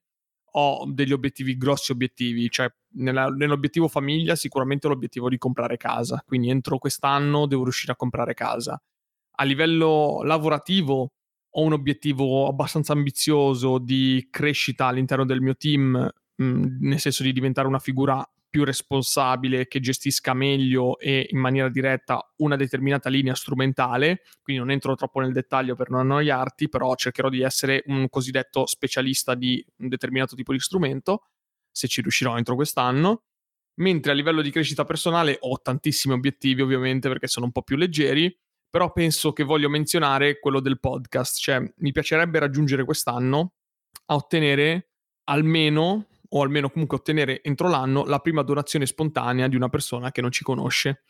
ho 0.57 0.85
degli 0.89 1.11
obiettivi, 1.11 1.57
grossi 1.57 1.91
obiettivi, 1.91 2.49
cioè 2.49 2.71
nella, 2.95 3.27
nell'obiettivo 3.27 3.87
famiglia 3.87 4.35
sicuramente 4.35 4.87
l'obiettivo 4.87 5.27
di 5.27 5.37
comprare 5.37 5.77
casa, 5.77 6.23
quindi 6.25 6.49
entro 6.49 6.77
quest'anno 6.77 7.45
devo 7.45 7.63
riuscire 7.63 7.91
a 7.91 7.95
comprare 7.95 8.33
casa. 8.33 8.81
A 9.37 9.43
livello 9.43 10.21
lavorativo 10.23 11.11
ho 11.57 11.61
un 11.61 11.73
obiettivo 11.73 12.47
abbastanza 12.47 12.93
ambizioso 12.93 13.79
di 13.79 14.27
crescita 14.29 14.87
all'interno 14.87 15.25
del 15.25 15.41
mio 15.41 15.55
team, 15.55 16.09
mh, 16.35 16.77
nel 16.79 16.99
senso 16.99 17.23
di 17.23 17.33
diventare 17.33 17.67
una 17.67 17.79
figura 17.79 18.25
più 18.55 18.63
responsabile, 18.63 19.67
che 19.67 19.81
gestisca 19.81 20.33
meglio 20.33 20.97
e 20.97 21.27
in 21.29 21.39
maniera 21.39 21.67
diretta 21.67 22.25
una 22.37 22.55
determinata 22.55 23.09
linea 23.09 23.35
strumentale, 23.35 24.21
quindi 24.41 24.61
non 24.61 24.71
entro 24.71 24.95
troppo 24.95 25.19
nel 25.19 25.33
dettaglio 25.33 25.75
per 25.75 25.89
non 25.89 25.99
annoiarti, 25.99 26.69
però 26.69 26.95
cercherò 26.95 27.27
di 27.27 27.41
essere 27.41 27.83
un 27.87 28.07
cosiddetto 28.07 28.65
specialista 28.65 29.35
di 29.35 29.61
un 29.79 29.89
determinato 29.89 30.37
tipo 30.37 30.53
di 30.53 30.59
strumento, 30.61 31.25
se 31.69 31.89
ci 31.89 31.99
riuscirò 31.99 32.37
entro 32.37 32.55
quest'anno. 32.55 33.23
Mentre 33.81 34.13
a 34.13 34.15
livello 34.15 34.41
di 34.41 34.51
crescita 34.51 34.85
personale 34.85 35.35
ho 35.41 35.59
tantissimi 35.59 36.13
obiettivi, 36.13 36.61
ovviamente, 36.61 37.09
perché 37.09 37.27
sono 37.27 37.47
un 37.47 37.51
po' 37.51 37.61
più 37.61 37.75
leggeri, 37.75 38.33
però 38.69 38.89
penso 38.93 39.33
che 39.33 39.43
voglio 39.43 39.67
menzionare 39.67 40.39
quello 40.39 40.61
del 40.61 40.79
podcast, 40.79 41.39
cioè 41.39 41.61
mi 41.79 41.91
piacerebbe 41.91 42.39
raggiungere 42.39 42.85
quest'anno 42.85 43.55
a 44.05 44.15
ottenere 44.15 44.91
almeno 45.25 46.07
o 46.35 46.41
almeno 46.41 46.69
comunque 46.69 46.97
ottenere 46.97 47.41
entro 47.41 47.69
l'anno 47.69 48.03
la 48.03 48.19
prima 48.19 48.41
donazione 48.43 48.85
spontanea 48.85 49.47
di 49.47 49.55
una 49.55 49.69
persona 49.69 50.11
che 50.11 50.21
non 50.21 50.31
ci 50.31 50.43
conosce. 50.43 51.03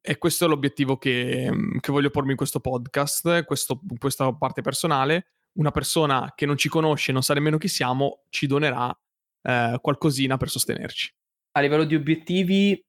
E 0.00 0.16
questo 0.18 0.44
è 0.44 0.48
l'obiettivo 0.48 0.96
che, 0.96 1.50
che 1.80 1.92
voglio 1.92 2.10
pormi 2.10 2.30
in 2.30 2.36
questo 2.36 2.60
podcast, 2.60 3.44
questo, 3.44 3.80
questa 3.98 4.32
parte 4.32 4.62
personale. 4.62 5.32
Una 5.58 5.72
persona 5.72 6.32
che 6.36 6.46
non 6.46 6.56
ci 6.56 6.68
conosce, 6.68 7.10
non 7.10 7.22
sa 7.22 7.34
nemmeno 7.34 7.58
chi 7.58 7.66
siamo, 7.66 8.22
ci 8.28 8.46
donerà 8.46 8.96
eh, 9.42 9.78
qualcosina 9.80 10.36
per 10.36 10.48
sostenerci. 10.48 11.12
A 11.56 11.60
livello 11.60 11.84
di 11.84 11.96
obiettivi, 11.96 12.80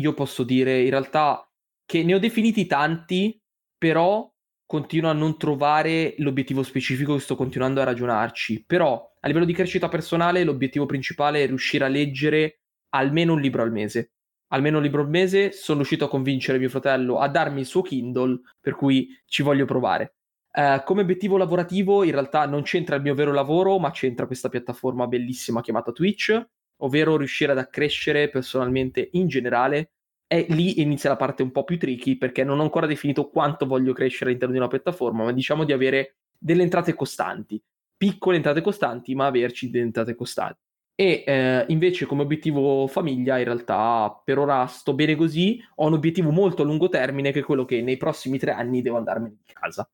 io 0.00 0.12
posso 0.12 0.42
dire 0.42 0.82
in 0.82 0.90
realtà 0.90 1.50
che 1.86 2.04
ne 2.04 2.14
ho 2.14 2.18
definiti 2.18 2.66
tanti, 2.66 3.40
però 3.78 4.30
continuo 4.68 5.08
a 5.08 5.14
non 5.14 5.38
trovare 5.38 6.14
l'obiettivo 6.18 6.62
specifico 6.62 7.14
e 7.14 7.20
sto 7.20 7.36
continuando 7.36 7.80
a 7.80 7.84
ragionarci. 7.84 8.64
Però 8.66 9.14
a 9.18 9.26
livello 9.26 9.46
di 9.46 9.54
crescita 9.54 9.88
personale 9.88 10.44
l'obiettivo 10.44 10.84
principale 10.84 11.42
è 11.42 11.46
riuscire 11.46 11.86
a 11.86 11.88
leggere 11.88 12.60
almeno 12.90 13.32
un 13.32 13.40
libro 13.40 13.62
al 13.62 13.72
mese. 13.72 14.12
Almeno 14.48 14.76
un 14.76 14.82
libro 14.82 15.00
al 15.00 15.08
mese 15.08 15.52
sono 15.52 15.78
riuscito 15.78 16.04
a 16.04 16.10
convincere 16.10 16.58
mio 16.58 16.68
fratello 16.68 17.18
a 17.18 17.28
darmi 17.28 17.60
il 17.60 17.66
suo 17.66 17.80
Kindle, 17.80 18.40
per 18.60 18.74
cui 18.74 19.08
ci 19.24 19.42
voglio 19.42 19.64
provare. 19.64 20.16
Uh, 20.52 20.82
come 20.84 21.00
obiettivo 21.00 21.38
lavorativo 21.38 22.02
in 22.02 22.10
realtà 22.10 22.44
non 22.44 22.60
c'entra 22.60 22.96
il 22.96 23.02
mio 23.02 23.14
vero 23.14 23.32
lavoro, 23.32 23.78
ma 23.78 23.90
c'entra 23.90 24.26
questa 24.26 24.50
piattaforma 24.50 25.06
bellissima 25.06 25.62
chiamata 25.62 25.92
Twitch, 25.92 26.46
ovvero 26.82 27.16
riuscire 27.16 27.52
ad 27.52 27.58
accrescere 27.58 28.28
personalmente 28.28 29.08
in 29.12 29.28
generale 29.28 29.92
e 30.28 30.46
lì 30.50 30.82
inizia 30.82 31.08
la 31.08 31.16
parte 31.16 31.42
un 31.42 31.50
po' 31.50 31.64
più 31.64 31.78
tricky 31.78 32.16
perché 32.16 32.44
non 32.44 32.60
ho 32.60 32.62
ancora 32.62 32.86
definito 32.86 33.30
quanto 33.30 33.66
voglio 33.66 33.94
crescere 33.94 34.26
all'interno 34.26 34.52
di 34.52 34.60
una 34.60 34.68
piattaforma, 34.68 35.24
ma 35.24 35.32
diciamo 35.32 35.64
di 35.64 35.72
avere 35.72 36.16
delle 36.38 36.62
entrate 36.62 36.94
costanti, 36.94 37.60
piccole 37.96 38.36
entrate 38.36 38.60
costanti, 38.60 39.14
ma 39.14 39.26
averci 39.26 39.70
delle 39.70 39.84
entrate 39.84 40.14
costanti. 40.14 40.60
E 40.94 41.24
eh, 41.26 41.64
invece 41.68 42.06
come 42.06 42.22
obiettivo 42.22 42.86
famiglia 42.88 43.38
in 43.38 43.44
realtà 43.44 44.20
per 44.22 44.38
ora 44.38 44.66
sto 44.66 44.94
bene 44.94 45.16
così, 45.16 45.62
ho 45.76 45.86
un 45.86 45.94
obiettivo 45.94 46.30
molto 46.30 46.62
a 46.62 46.64
lungo 46.66 46.88
termine 46.88 47.32
che 47.32 47.40
è 47.40 47.44
quello 47.44 47.64
che 47.64 47.80
nei 47.80 47.96
prossimi 47.96 48.38
tre 48.38 48.50
anni 48.50 48.82
devo 48.82 48.98
andarmene 48.98 49.36
di 49.46 49.52
casa. 49.52 49.88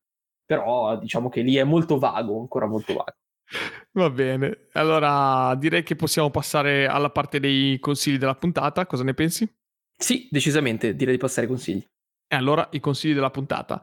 Però 0.45 0.97
diciamo 0.97 1.29
che 1.29 1.41
lì 1.41 1.55
è 1.55 1.63
molto 1.63 1.97
vago, 1.97 2.39
ancora 2.39 2.65
molto 2.65 2.93
vago. 2.93 3.13
Va 3.93 4.09
bene, 4.09 4.67
allora 4.73 5.55
direi 5.55 5.83
che 5.83 5.95
possiamo 5.95 6.29
passare 6.29 6.87
alla 6.87 7.09
parte 7.09 7.39
dei 7.39 7.79
consigli 7.79 8.17
della 8.17 8.35
puntata, 8.35 8.85
cosa 8.85 9.03
ne 9.03 9.13
pensi? 9.13 9.49
Sì, 9.97 10.27
decisamente, 10.29 10.95
direi 10.95 11.13
di 11.13 11.19
passare 11.19 11.47
ai 11.47 11.47
consigli. 11.47 11.85
E 12.27 12.35
allora 12.35 12.67
i 12.71 12.79
consigli 12.79 13.13
della 13.13 13.29
puntata. 13.29 13.81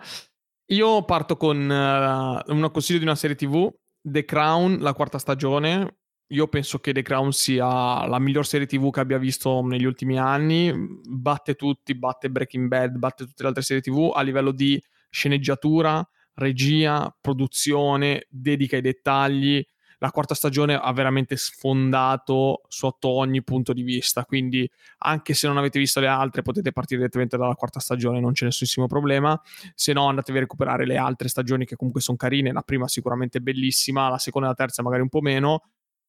Io 0.72 1.04
parto 1.04 1.36
con 1.36 1.58
uh, 1.58 2.52
un 2.52 2.70
consiglio 2.72 2.98
di 2.98 3.04
una 3.04 3.14
serie 3.14 3.36
TV, 3.36 3.70
The 4.00 4.24
Crown, 4.24 4.78
la 4.80 4.94
quarta 4.94 5.18
stagione. 5.18 5.98
Io 6.32 6.48
penso 6.48 6.78
che 6.78 6.92
The 6.92 7.02
Crown 7.02 7.32
sia 7.32 8.06
la 8.06 8.18
miglior 8.18 8.46
serie 8.46 8.66
TV 8.66 8.90
che 8.90 9.00
abbia 9.00 9.18
visto 9.18 9.60
negli 9.62 9.84
ultimi 9.84 10.18
anni. 10.18 10.72
Batte 11.06 11.54
tutti, 11.54 11.94
batte 11.94 12.30
Breaking 12.30 12.68
Bad, 12.68 12.96
batte 12.96 13.24
tutte 13.26 13.42
le 13.42 13.48
altre 13.48 13.62
serie 13.62 13.82
TV 13.82 14.12
a 14.14 14.22
livello 14.22 14.50
di 14.50 14.82
sceneggiatura, 15.10 16.06
regia, 16.34 17.14
produzione, 17.20 18.26
dedica 18.30 18.76
ai 18.76 18.82
dettagli 18.82 19.62
la 20.02 20.10
quarta 20.10 20.34
stagione 20.34 20.74
ha 20.74 20.92
veramente 20.92 21.36
sfondato 21.36 22.62
sotto 22.66 23.08
ogni 23.08 23.44
punto 23.44 23.72
di 23.72 23.82
vista, 23.82 24.24
quindi 24.24 24.68
anche 24.98 25.32
se 25.32 25.46
non 25.46 25.58
avete 25.58 25.78
visto 25.78 26.00
le 26.00 26.08
altre 26.08 26.42
potete 26.42 26.72
partire 26.72 26.98
direttamente 26.98 27.36
dalla 27.36 27.54
quarta 27.54 27.78
stagione, 27.78 28.18
non 28.18 28.32
c'è 28.32 28.44
nessunissimo 28.44 28.88
problema, 28.88 29.40
se 29.76 29.92
no 29.92 30.08
andatevi 30.08 30.38
a 30.38 30.40
recuperare 30.40 30.86
le 30.86 30.96
altre 30.96 31.28
stagioni 31.28 31.64
che 31.64 31.76
comunque 31.76 32.02
sono 32.02 32.16
carine, 32.16 32.50
la 32.50 32.62
prima 32.62 32.88
sicuramente 32.88 33.40
bellissima, 33.40 34.08
la 34.08 34.18
seconda 34.18 34.48
e 34.48 34.50
la 34.50 34.56
terza 34.56 34.82
magari 34.82 35.02
un 35.02 35.08
po' 35.08 35.20
meno, 35.20 35.62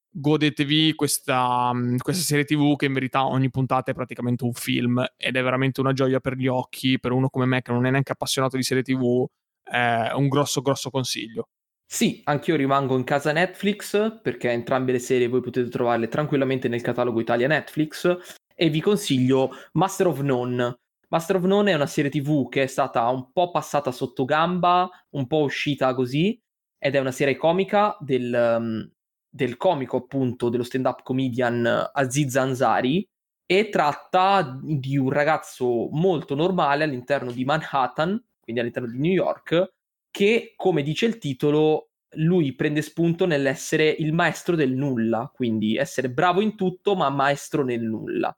godetevi 0.10 0.96
questa, 0.96 1.72
questa, 2.00 2.24
serie 2.24 2.46
tv 2.46 2.76
che 2.76 2.88
in 2.88 2.94
verità 2.94 3.28
ogni 3.28 3.52
puntata 3.52 3.92
è 3.92 3.94
praticamente 3.94 4.44
un 4.44 4.54
film 4.54 5.06
ed 5.18 5.36
è 5.36 5.44
veramente 5.44 5.82
una 5.82 5.94
gioia 5.94 6.20
per 6.20 6.36
gli 6.36 6.48
occhi, 6.48 7.00
per 7.00 7.12
uno 7.12 7.30
come 7.30 7.46
me 7.46 7.62
che 7.62 7.72
non 7.72 7.86
è 7.86 7.92
neanche 7.92 8.14
appassionato 8.14 8.58
di 8.58 8.64
serie 8.64 8.82
tv, 8.82 9.24
è 9.62 10.10
un 10.16 10.30
grosso 10.30 10.62
grosso 10.62 10.90
consiglio. 10.90 11.50
Sì, 11.94 12.22
anch'io 12.24 12.56
rimango 12.56 12.98
in 12.98 13.04
casa 13.04 13.32
Netflix 13.32 14.20
perché 14.20 14.50
entrambe 14.50 14.92
le 14.92 14.98
serie 14.98 15.28
voi 15.28 15.42
potete 15.42 15.70
trovarle 15.70 16.08
tranquillamente 16.08 16.68
nel 16.68 16.82
catalogo 16.82 17.20
Italia 17.20 17.46
Netflix 17.46 18.18
e 18.56 18.70
vi 18.70 18.82
consiglio 18.82 19.52
Master 19.74 20.08
of 20.08 20.20
None. 20.22 20.80
Master 21.10 21.36
of 21.36 21.44
None 21.44 21.70
è 21.70 21.76
una 21.76 21.86
serie 21.86 22.10
TV 22.10 22.50
che 22.50 22.64
è 22.64 22.66
stata 22.66 23.08
un 23.10 23.32
po' 23.32 23.52
passata 23.52 23.92
sotto 23.92 24.26
gamba, 24.26 24.90
un 25.12 25.28
po' 25.28 25.44
uscita 25.44 25.94
così 25.94 26.36
ed 26.80 26.96
è 26.96 27.00
una 27.00 27.12
serie 27.12 27.36
comica 27.36 27.96
del, 28.00 28.56
um, 28.58 28.92
del 29.30 29.56
comico 29.58 29.98
appunto 29.98 30.50
dello 30.50 30.64
stand-up 30.64 31.04
comedian 31.04 31.92
Aziz 31.94 32.36
Ansari 32.38 33.08
e 33.46 33.70
tratta 33.70 34.60
di 34.64 34.98
un 34.98 35.12
ragazzo 35.12 35.90
molto 35.92 36.34
normale 36.34 36.86
all'interno 36.86 37.32
di 37.32 37.46
Manhattan, 37.46 38.20
quindi 38.42 38.62
all'interno 38.62 38.90
di 38.90 38.98
New 38.98 39.12
York, 39.12 39.74
che, 40.14 40.54
come 40.56 40.84
dice 40.84 41.08
il 41.08 41.18
titolo, 41.18 41.90
lui 42.18 42.54
prende 42.54 42.84
spunto 42.84 43.26
nell'essere 43.26 43.90
il 43.90 44.14
maestro 44.14 44.56
del 44.56 44.72
nulla, 44.72 45.32
quindi 45.34 45.76
essere 45.76 46.12
bravo 46.12 46.40
in 46.40 46.56
tutto 46.56 46.96
ma 46.96 47.10
maestro 47.10 47.64
nel 47.64 47.82
nulla. 47.82 48.32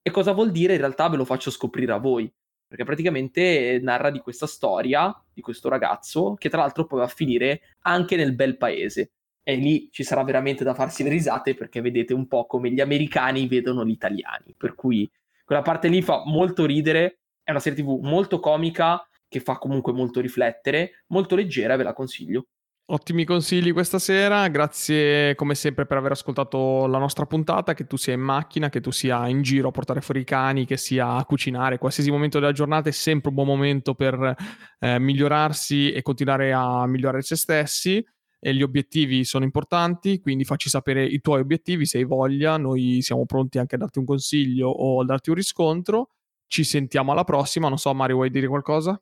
E 0.00 0.10
cosa 0.12 0.30
vuol 0.30 0.52
dire? 0.52 0.74
In 0.74 0.78
realtà 0.78 1.08
ve 1.08 1.16
lo 1.16 1.24
faccio 1.24 1.50
scoprire 1.50 1.90
a 1.90 1.98
voi, 1.98 2.32
perché 2.64 2.84
praticamente 2.84 3.80
narra 3.82 4.10
di 4.10 4.20
questa 4.20 4.46
storia 4.46 5.12
di 5.32 5.40
questo 5.40 5.68
ragazzo 5.68 6.34
che 6.34 6.48
tra 6.48 6.60
l'altro 6.60 6.86
poi 6.86 7.00
va 7.00 7.06
a 7.06 7.08
finire 7.08 7.74
anche 7.80 8.14
nel 8.14 8.36
bel 8.36 8.56
paese. 8.56 9.10
E 9.42 9.56
lì 9.56 9.88
ci 9.90 10.04
sarà 10.04 10.22
veramente 10.22 10.62
da 10.62 10.74
farsi 10.74 11.02
le 11.02 11.08
risate 11.08 11.54
perché 11.54 11.80
vedete 11.80 12.14
un 12.14 12.28
po' 12.28 12.46
come 12.46 12.70
gli 12.70 12.80
americani 12.80 13.48
vedono 13.48 13.84
gli 13.84 13.90
italiani. 13.90 14.54
Per 14.56 14.76
cui 14.76 15.10
quella 15.44 15.62
parte 15.62 15.88
lì 15.88 16.02
fa 16.02 16.22
molto 16.24 16.64
ridere, 16.64 17.18
è 17.42 17.50
una 17.50 17.58
serie 17.58 17.82
tv 17.82 17.98
molto 18.00 18.38
comica 18.38 19.04
che 19.28 19.40
fa 19.40 19.58
comunque 19.58 19.92
molto 19.92 20.20
riflettere, 20.20 21.04
molto 21.08 21.34
leggera, 21.34 21.76
ve 21.76 21.82
la 21.82 21.92
consiglio. 21.92 22.46
Ottimi 22.88 23.24
consigli 23.24 23.72
questa 23.72 23.98
sera, 23.98 24.46
grazie 24.46 25.34
come 25.34 25.56
sempre 25.56 25.86
per 25.86 25.96
aver 25.96 26.12
ascoltato 26.12 26.86
la 26.86 26.98
nostra 26.98 27.26
puntata, 27.26 27.74
che 27.74 27.84
tu 27.84 27.96
sia 27.96 28.12
in 28.12 28.20
macchina, 28.20 28.68
che 28.68 28.80
tu 28.80 28.92
sia 28.92 29.26
in 29.26 29.42
giro 29.42 29.68
a 29.68 29.72
portare 29.72 30.00
fuori 30.00 30.20
i 30.20 30.24
cani, 30.24 30.66
che 30.66 30.76
sia 30.76 31.14
a 31.14 31.24
cucinare, 31.24 31.78
qualsiasi 31.78 32.12
momento 32.12 32.38
della 32.38 32.52
giornata 32.52 32.88
è 32.88 32.92
sempre 32.92 33.30
un 33.30 33.34
buon 33.34 33.48
momento 33.48 33.94
per 33.94 34.36
eh, 34.78 35.00
migliorarsi 35.00 35.90
e 35.90 36.02
continuare 36.02 36.52
a 36.52 36.86
migliorare 36.86 37.22
se 37.22 37.34
stessi 37.34 38.04
e 38.38 38.54
gli 38.54 38.62
obiettivi 38.62 39.24
sono 39.24 39.42
importanti, 39.42 40.20
quindi 40.20 40.44
facci 40.44 40.68
sapere 40.68 41.04
i 41.04 41.20
tuoi 41.20 41.40
obiettivi 41.40 41.86
se 41.86 41.98
hai 41.98 42.04
voglia, 42.04 42.56
noi 42.56 43.02
siamo 43.02 43.26
pronti 43.26 43.58
anche 43.58 43.74
a 43.74 43.78
darti 43.78 43.98
un 43.98 44.04
consiglio 44.04 44.68
o 44.68 45.00
a 45.00 45.04
darti 45.04 45.30
un 45.30 45.34
riscontro. 45.34 46.10
Ci 46.46 46.62
sentiamo 46.62 47.10
alla 47.10 47.24
prossima, 47.24 47.68
non 47.68 47.78
so 47.78 47.92
Mario 47.92 48.14
vuoi 48.14 48.30
dire 48.30 48.46
qualcosa? 48.46 48.96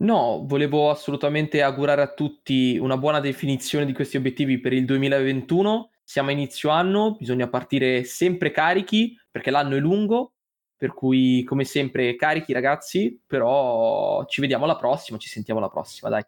No, 0.00 0.44
volevo 0.46 0.90
assolutamente 0.90 1.62
augurare 1.62 2.00
a 2.00 2.12
tutti 2.12 2.78
una 2.78 2.96
buona 2.96 3.20
definizione 3.20 3.84
di 3.84 3.92
questi 3.92 4.16
obiettivi 4.16 4.58
per 4.58 4.72
il 4.72 4.86
2021. 4.86 5.90
Siamo 6.02 6.30
a 6.30 6.32
inizio 6.32 6.70
anno, 6.70 7.16
bisogna 7.18 7.48
partire 7.48 8.04
sempre 8.04 8.50
carichi 8.50 9.14
perché 9.30 9.50
l'anno 9.50 9.76
è 9.76 9.78
lungo, 9.78 10.32
per 10.74 10.94
cui 10.94 11.44
come 11.44 11.64
sempre 11.64 12.16
carichi 12.16 12.54
ragazzi, 12.54 13.20
però 13.26 14.24
ci 14.24 14.40
vediamo 14.40 14.64
alla 14.64 14.76
prossima, 14.76 15.18
ci 15.18 15.28
sentiamo 15.28 15.60
alla 15.60 15.68
prossima, 15.68 16.08
dai. 16.08 16.22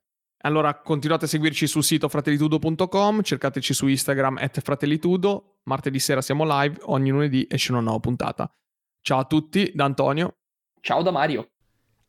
Allora 0.44 0.78
continuate 0.80 1.24
a 1.24 1.28
seguirci 1.28 1.66
sul 1.66 1.82
sito 1.82 2.08
fratellitudo.com, 2.08 3.22
cercateci 3.22 3.72
su 3.72 3.86
Instagram 3.86 4.36
at 4.36 4.60
fratellitudo, 4.60 5.60
martedì 5.62 5.98
sera 5.98 6.20
siamo 6.20 6.44
live, 6.46 6.78
ogni 6.82 7.08
lunedì 7.08 7.46
esce 7.48 7.72
una 7.72 7.80
nuova 7.80 8.00
puntata. 8.00 8.52
Ciao 9.00 9.20
a 9.20 9.24
tutti, 9.24 9.72
da 9.74 9.84
Antonio. 9.84 10.34
Ciao 10.80 11.00
da 11.02 11.10
Mario. 11.10 11.52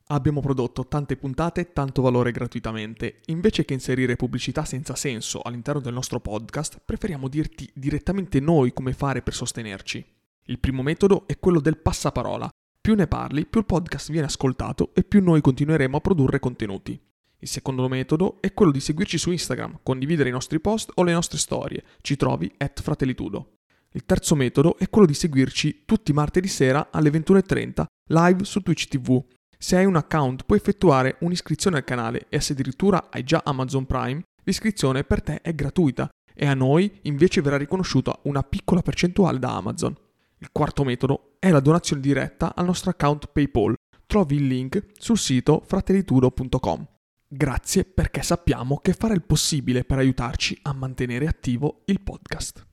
Abbiamo 0.07 0.41
prodotto 0.41 0.85
tante 0.85 1.15
puntate, 1.15 1.71
tanto 1.71 2.01
valore 2.01 2.31
gratuitamente. 2.31 3.21
Invece 3.27 3.63
che 3.63 3.73
inserire 3.73 4.17
pubblicità 4.17 4.65
senza 4.65 4.95
senso 4.95 5.41
all'interno 5.41 5.79
del 5.79 5.93
nostro 5.93 6.19
podcast, 6.19 6.81
preferiamo 6.83 7.29
dirti 7.29 7.69
direttamente 7.73 8.41
noi 8.41 8.73
come 8.73 8.91
fare 8.91 9.21
per 9.21 9.33
sostenerci. 9.33 10.05
Il 10.47 10.59
primo 10.59 10.83
metodo 10.83 11.25
è 11.25 11.39
quello 11.39 11.61
del 11.61 11.77
passaparola. 11.77 12.49
Più 12.81 12.95
ne 12.95 13.07
parli, 13.07 13.45
più 13.45 13.61
il 13.61 13.65
podcast 13.65 14.11
viene 14.11 14.27
ascoltato 14.27 14.91
e 14.93 15.05
più 15.05 15.23
noi 15.23 15.39
continueremo 15.39 15.95
a 15.95 16.01
produrre 16.01 16.39
contenuti. 16.39 16.99
Il 17.39 17.47
secondo 17.47 17.87
metodo 17.87 18.41
è 18.41 18.53
quello 18.53 18.71
di 18.71 18.81
seguirci 18.81 19.17
su 19.17 19.31
Instagram, 19.31 19.79
condividere 19.83 20.27
i 20.27 20.33
nostri 20.33 20.59
post 20.59 20.91
o 20.95 21.03
le 21.03 21.13
nostre 21.13 21.37
storie. 21.37 21.83
Ci 22.01 22.17
trovi 22.17 22.51
at 22.57 22.81
fratellitudo. 22.81 23.59
Il 23.91 24.05
terzo 24.05 24.35
metodo 24.35 24.77
è 24.77 24.89
quello 24.89 25.07
di 25.07 25.13
seguirci 25.13 25.83
tutti 25.85 26.11
martedì 26.11 26.49
sera 26.49 26.89
alle 26.91 27.09
21.30 27.09 27.85
live 28.07 28.43
su 28.43 28.61
Twitch 28.61 28.87
TV 28.87 29.23
se 29.63 29.77
hai 29.77 29.85
un 29.85 29.95
account 29.95 30.43
puoi 30.43 30.57
effettuare 30.57 31.15
un'iscrizione 31.21 31.77
al 31.77 31.85
canale 31.85 32.25
e 32.27 32.41
se 32.41 32.51
addirittura 32.51 33.07
hai 33.09 33.23
già 33.23 33.43
Amazon 33.45 33.85
Prime, 33.85 34.21
l'iscrizione 34.43 35.05
per 35.05 35.21
te 35.21 35.39
è 35.39 35.55
gratuita 35.55 36.09
e 36.35 36.45
a 36.47 36.53
noi 36.53 36.99
invece 37.03 37.41
verrà 37.41 37.55
riconosciuta 37.55 38.19
una 38.23 38.43
piccola 38.43 38.81
percentuale 38.81 39.39
da 39.39 39.55
Amazon. 39.55 39.95
Il 40.39 40.49
quarto 40.51 40.83
metodo 40.83 41.35
è 41.39 41.49
la 41.49 41.61
donazione 41.61 42.01
diretta 42.01 42.53
al 42.53 42.65
nostro 42.65 42.89
account 42.89 43.29
PayPal. 43.31 43.73
Trovi 44.05 44.35
il 44.35 44.47
link 44.47 44.83
sul 44.97 45.17
sito 45.17 45.63
fratellitudo.com. 45.65 46.85
Grazie 47.25 47.85
perché 47.85 48.21
sappiamo 48.21 48.79
che 48.79 48.91
farà 48.91 49.13
il 49.13 49.23
possibile 49.23 49.85
per 49.85 49.97
aiutarci 49.97 50.59
a 50.63 50.73
mantenere 50.73 51.25
attivo 51.25 51.83
il 51.85 52.01
podcast. 52.01 52.65